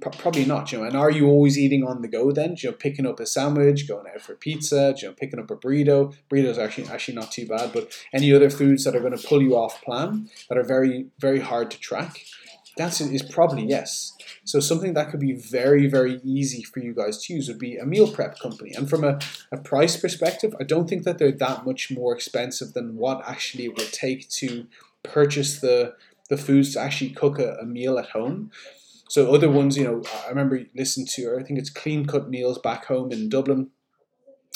Probably 0.00 0.44
not, 0.44 0.72
you 0.72 0.78
know. 0.78 0.84
And 0.84 0.96
are 0.96 1.10
you 1.10 1.26
always 1.26 1.58
eating 1.58 1.84
on 1.84 2.02
the 2.02 2.08
go 2.08 2.32
then? 2.32 2.56
You 2.58 2.70
know, 2.70 2.76
picking 2.76 3.06
up 3.06 3.20
a 3.20 3.26
sandwich, 3.26 3.88
going 3.88 4.06
out 4.12 4.20
for 4.20 4.34
pizza, 4.34 4.94
you 4.96 5.08
know, 5.08 5.14
picking 5.14 5.38
up 5.38 5.50
a 5.50 5.56
burrito. 5.56 6.14
Burritos 6.30 6.58
actually 6.58 6.88
actually 6.88 7.14
not 7.14 7.32
too 7.32 7.46
bad, 7.46 7.72
but 7.72 7.92
any 8.12 8.32
other 8.32 8.50
foods 8.50 8.84
that 8.84 8.96
are 8.96 9.00
going 9.00 9.16
to 9.16 9.28
pull 9.28 9.42
you 9.42 9.56
off 9.56 9.82
plan 9.82 10.28
that 10.48 10.58
are 10.58 10.64
very 10.64 11.06
very 11.18 11.40
hard 11.40 11.70
to 11.70 11.78
track. 11.78 12.24
That's 12.76 13.00
is 13.00 13.22
probably 13.22 13.66
yes. 13.66 14.16
So 14.44 14.60
something 14.60 14.94
that 14.94 15.10
could 15.10 15.20
be 15.20 15.32
very, 15.32 15.86
very 15.86 16.20
easy 16.24 16.62
for 16.62 16.80
you 16.80 16.94
guys 16.94 17.22
to 17.24 17.34
use 17.34 17.48
would 17.48 17.58
be 17.58 17.76
a 17.76 17.84
meal 17.84 18.10
prep 18.10 18.38
company. 18.38 18.72
And 18.74 18.88
from 18.88 19.04
a, 19.04 19.18
a 19.52 19.58
price 19.58 19.96
perspective, 19.96 20.54
I 20.58 20.64
don't 20.64 20.88
think 20.88 21.04
that 21.04 21.18
they're 21.18 21.32
that 21.32 21.66
much 21.66 21.90
more 21.90 22.14
expensive 22.14 22.72
than 22.72 22.96
what 22.96 23.22
actually 23.28 23.64
it 23.64 23.76
would 23.76 23.92
take 23.92 24.28
to 24.30 24.66
purchase 25.02 25.60
the 25.60 25.94
the 26.28 26.36
foods 26.36 26.74
to 26.74 26.80
actually 26.80 27.10
cook 27.10 27.38
a, 27.38 27.54
a 27.60 27.66
meal 27.66 27.98
at 27.98 28.10
home. 28.10 28.50
So 29.10 29.34
other 29.34 29.50
ones, 29.50 29.76
you 29.76 29.82
know, 29.82 30.02
I 30.24 30.28
remember 30.28 30.62
listening 30.72 31.08
to, 31.14 31.36
I 31.36 31.42
think 31.42 31.58
it's 31.58 31.68
Clean 31.68 32.06
Cut 32.06 32.30
Meals 32.30 32.58
back 32.58 32.84
home 32.84 33.10
in 33.10 33.28
Dublin 33.28 33.70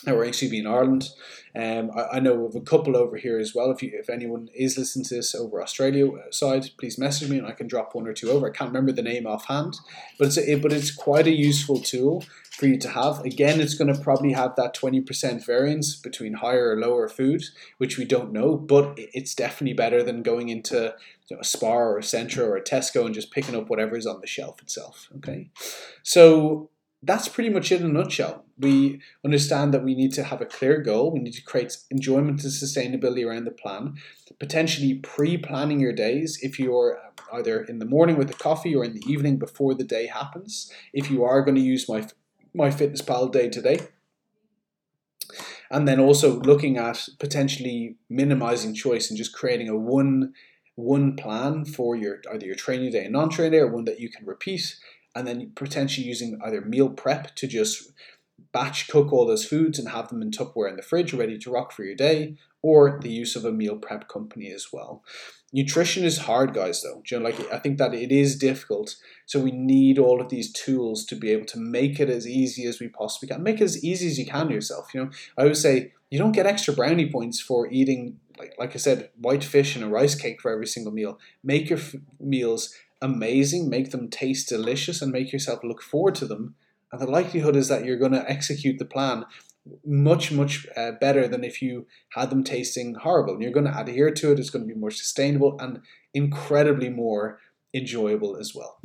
or 0.07 0.25
actually 0.25 0.57
in 0.57 0.67
Ireland. 0.67 1.09
Um, 1.57 1.91
I, 1.91 2.17
I, 2.17 2.21
know 2.21 2.45
of 2.45 2.55
a 2.55 2.61
couple 2.61 2.97
over 2.97 3.17
here 3.17 3.41
as 3.41 3.53
well. 3.53 3.73
If 3.73 3.83
you, 3.83 3.91
if 3.95 4.09
anyone 4.09 4.49
is 4.55 4.79
listening 4.79 5.07
to 5.07 5.17
this 5.17 5.35
over 5.35 5.61
Australia 5.61 6.09
side, 6.31 6.71
please 6.79 6.99
message 6.99 7.29
me 7.29 7.39
and 7.39 7.49
I 7.49 7.53
can 7.53 7.67
drop 7.67 7.97
one 7.97 8.07
or 8.07 8.13
two 8.13 8.31
over. 8.31 8.49
I 8.49 8.57
can't 8.57 8.71
remember 8.71 8.93
the 8.93 9.03
name 9.03 9.27
offhand, 9.27 9.77
but 10.21 10.29
it's 10.29 10.39
a, 10.39 10.55
but 10.55 10.73
it's 10.73 10.95
quite 10.95 11.27
a 11.27 11.35
useful 11.35 11.81
tool 11.81 12.25
for 12.57 12.67
you 12.67 12.79
to 12.79 12.89
have. 12.89 13.21
Again, 13.21 13.61
it's 13.61 13.75
going 13.75 13.93
to 13.93 14.01
probably 14.01 14.33
have 14.33 14.55
that 14.57 14.75
twenty 14.75 15.01
percent 15.01 15.45
variance 15.45 15.97
between 15.97 16.35
higher 16.35 16.71
or 16.71 16.81
lower 16.81 17.09
food, 17.09 17.43
which 17.79 17.99
we 17.99 18.05
don't 18.05 18.33
know, 18.33 18.57
but 18.57 18.95
it's 18.97 19.35
definitely 19.35 19.75
better 19.75 20.03
than 20.03 20.23
going 20.23 20.49
into 20.49 20.95
you 21.29 21.37
know, 21.37 21.41
a 21.41 21.45
Spar 21.45 21.91
or 21.91 21.99
a 21.99 22.03
Centra 22.03 22.47
or 22.47 22.57
a 22.57 22.63
Tesco 22.63 23.05
and 23.07 23.15
just 23.15 23.33
picking 23.33 23.57
up 23.57 23.69
whatever 23.69 23.97
is 23.97 24.07
on 24.07 24.21
the 24.21 24.27
shelf 24.27 24.63
itself. 24.63 25.09
Okay, 25.17 25.51
so 26.03 26.71
that's 27.03 27.29
pretty 27.29 27.51
much 27.51 27.71
it 27.71 27.81
in 27.81 27.91
a 27.91 27.93
nutshell. 27.93 28.45
We 28.59 29.01
understand 29.25 29.75
that 29.75 29.85
we 29.85 29.95
need 29.95 30.13
to 30.15 30.25
have 30.25 30.41
a 30.41 30.47
clear 30.47 30.81
goal. 30.81 31.13
We 31.13 31.19
need 31.19 31.35
to 31.35 31.43
create 31.43 31.77
enjoyment 31.91 32.43
and 32.43 32.53
sustainability 32.53 33.27
around 33.27 33.45
the 33.45 33.51
plan. 33.51 33.97
Potentially 34.39 34.95
pre 34.95 35.37
planning 35.37 35.81
your 35.81 35.93
days 35.93 36.39
if 36.41 36.59
you're 36.59 36.99
um, 36.99 37.39
either 37.39 37.63
in 37.63 37.79
the 37.79 37.85
morning 37.85 38.17
with 38.17 38.31
a 38.31 38.35
coffee 38.35 38.75
or 38.75 38.85
in 38.85 38.95
the 38.95 39.05
evening 39.07 39.39
before 39.39 39.75
the 39.75 39.85
day 39.85 40.07
happens. 40.07 40.73
If 40.93 41.11
you 41.11 41.25
are 41.25 41.43
going 41.43 41.57
to 41.57 41.61
use 41.61 41.89
my, 41.89 42.07
MyFitnessPal 42.57 43.33
day. 43.33 43.81
And 45.71 45.89
then 45.89 45.99
also 45.99 46.41
looking 46.41 46.77
at 46.77 47.09
potentially 47.19 47.97
minimizing 48.09 48.75
choice 48.75 49.09
and 49.11 49.17
just 49.17 49.33
creating 49.33 49.69
a 49.69 49.77
one 49.77 50.35
one 50.77 51.15
plan 51.15 51.65
for 51.65 51.95
your 51.95 52.21
either 52.33 52.47
your 52.47 52.55
training 52.57 52.91
day 52.91 53.05
and 53.05 53.13
non-training 53.13 53.53
day 53.53 53.59
or 53.59 53.69
one 53.69 53.85
that 53.85 54.01
you 54.01 54.09
can 54.09 54.27
repeat 54.27 54.77
and 55.15 55.27
then 55.27 55.53
potentially 55.55 56.07
using 56.07 56.39
either 56.45 56.61
meal 56.61 56.91
prep 56.91 57.35
to 57.37 57.47
just 57.47 57.93
batch 58.53 58.89
cook 58.89 59.13
all 59.13 59.27
those 59.27 59.47
foods 59.47 59.79
and 59.79 59.89
have 59.89 60.09
them 60.09 60.23
in 60.23 60.31
Tupperware 60.31 60.71
in 60.71 60.77
the 60.77 60.83
fridge 60.83 61.15
ready 61.15 61.39
to 61.39 61.51
rock 61.51 61.73
for 61.73 61.85
your 61.85 61.95
day, 61.95 62.37
or 62.63 62.99
the 63.01 63.11
use 63.11 63.37
of 63.37 63.45
a 63.45 63.53
meal 63.53 63.77
prep 63.77 64.09
company 64.09 64.51
as 64.51 64.69
well. 64.73 65.03
Nutrition 65.55 66.05
is 66.05 66.19
hard, 66.19 66.53
guys, 66.53 66.83
though. 66.83 67.01
You 67.09 67.19
know, 67.19 67.25
like 67.25 67.53
I 67.53 67.61
think 67.61 67.79
that 67.79 67.95
it 67.95 68.11
is 68.11 68.37
difficult. 68.37 68.97
So 69.25 69.39
we 69.39 69.53
need 69.53 70.01
all 70.01 70.21
of 70.21 70.29
these 70.29 70.53
tools 70.53 71.07
to 71.07 71.15
be 71.15 71.31
able 71.31 71.47
to 71.47 71.61
make 71.61 72.01
it 72.01 72.11
as 72.11 72.27
easy 72.27 72.67
as 72.67 72.81
we 72.81 72.89
possibly 72.89 73.29
can. 73.29 73.45
Make 73.45 73.61
it 73.61 73.65
as 73.65 73.85
easy 73.85 74.09
as 74.09 74.19
you 74.19 74.27
can 74.27 74.51
yourself. 74.51 74.93
You 74.93 75.05
know, 75.05 75.11
I 75.39 75.43
always 75.43 75.63
say 75.63 75.93
you 76.11 76.19
don't 76.19 76.33
get 76.33 76.47
extra 76.47 76.75
brownie 76.75 77.09
points 77.09 77.41
for 77.41 77.71
eating 77.71 78.19
like 78.37 78.55
like 78.59 78.75
I 78.75 78.79
said, 78.79 79.11
white 79.17 79.45
fish 79.45 79.77
and 79.77 79.85
a 79.85 79.89
rice 79.89 80.17
cake 80.17 80.41
for 80.41 80.51
every 80.51 80.67
single 80.67 80.93
meal. 80.93 81.21
Make 81.45 81.71
your 81.71 81.79
f- 81.79 81.95
meals 82.19 82.75
amazing, 83.01 83.71
make 83.71 83.93
them 83.93 84.11
taste 84.11 84.49
delicious, 84.49 85.01
and 85.01 85.13
make 85.13 85.33
yourself 85.33 85.61
look 85.63 85.83
forward 85.83 86.17
to 86.17 86.27
them. 86.27 86.57
And 86.91 87.01
the 87.01 87.07
likelihood 87.07 87.55
is 87.55 87.69
that 87.69 87.85
you're 87.85 87.97
going 87.97 88.13
to 88.13 88.29
execute 88.29 88.79
the 88.81 88.85
plan 88.85 89.25
much, 89.85 90.31
much 90.31 90.67
uh, 90.77 90.93
better 90.93 91.27
than 91.27 91.45
if 91.45 91.63
you 91.63 91.87
had 92.11 92.31
them 92.31 92.45
tasting 92.45 92.95
horrible. 92.95 93.35
And 93.35 93.43
you're 93.43 93.53
going 93.53 93.67
to 93.67 93.79
adhere 93.79 94.11
to 94.11 94.33
it, 94.33 94.39
it's 94.39 94.51
going 94.51 94.67
to 94.67 94.75
be 94.75 94.79
more 94.79 94.91
sustainable 94.91 95.57
and 95.59 95.81
incredibly 96.13 96.91
more 96.91 97.41
enjoyable 97.73 98.37
as 98.37 98.55
well. 98.55 98.79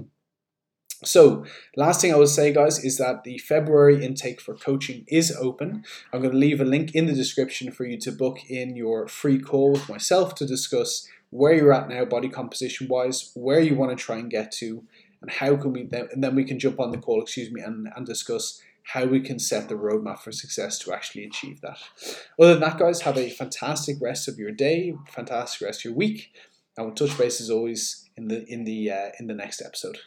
So, 1.05 1.45
last 1.77 2.01
thing 2.01 2.13
I 2.13 2.17
will 2.17 2.27
say, 2.27 2.51
guys, 2.51 2.83
is 2.83 2.97
that 2.97 3.23
the 3.23 3.37
February 3.37 4.03
intake 4.03 4.41
for 4.41 4.53
coaching 4.53 5.05
is 5.07 5.33
open. 5.39 5.85
I'm 6.11 6.19
going 6.19 6.33
to 6.33 6.37
leave 6.37 6.59
a 6.59 6.65
link 6.65 6.93
in 6.93 7.05
the 7.05 7.13
description 7.13 7.71
for 7.71 7.85
you 7.85 7.97
to 7.99 8.11
book 8.11 8.39
in 8.49 8.75
your 8.75 9.07
free 9.07 9.39
call 9.39 9.71
with 9.71 9.87
myself 9.87 10.35
to 10.35 10.45
discuss 10.45 11.07
where 11.29 11.53
you're 11.53 11.71
at 11.71 11.87
now, 11.87 12.03
body 12.03 12.27
composition 12.27 12.89
wise, 12.89 13.31
where 13.33 13.61
you 13.61 13.75
want 13.75 13.97
to 13.97 14.03
try 14.03 14.17
and 14.17 14.29
get 14.29 14.51
to, 14.53 14.83
and 15.21 15.31
how 15.31 15.55
can 15.55 15.71
we 15.71 15.83
then, 15.83 16.09
and 16.11 16.21
then 16.21 16.35
we 16.35 16.43
can 16.43 16.59
jump 16.59 16.81
on 16.81 16.91
the 16.91 16.97
call, 16.97 17.21
excuse 17.21 17.49
me, 17.49 17.61
and, 17.61 17.87
and 17.95 18.05
discuss 18.05 18.61
how 18.93 19.05
we 19.05 19.19
can 19.19 19.37
set 19.37 19.69
the 19.69 19.75
roadmap 19.75 20.19
for 20.19 20.31
success 20.31 20.79
to 20.79 20.91
actually 20.91 21.23
achieve 21.23 21.61
that. 21.61 21.77
Other 22.39 22.53
than 22.53 22.61
that, 22.61 22.79
guys, 22.79 23.01
have 23.01 23.17
a 23.17 23.29
fantastic 23.29 23.97
rest 24.01 24.27
of 24.27 24.39
your 24.39 24.51
day, 24.51 24.95
fantastic 25.09 25.65
rest 25.65 25.81
of 25.81 25.85
your 25.85 25.93
week, 25.93 26.31
and 26.75 26.85
we'll 26.85 26.95
touch 26.95 27.15
base 27.17 27.39
as 27.39 27.51
always 27.51 28.09
in 28.17 28.29
the 28.29 28.45
in 28.47 28.63
the 28.63 28.91
uh, 28.91 29.09
in 29.19 29.27
the 29.27 29.35
next 29.35 29.61
episode. 29.61 29.99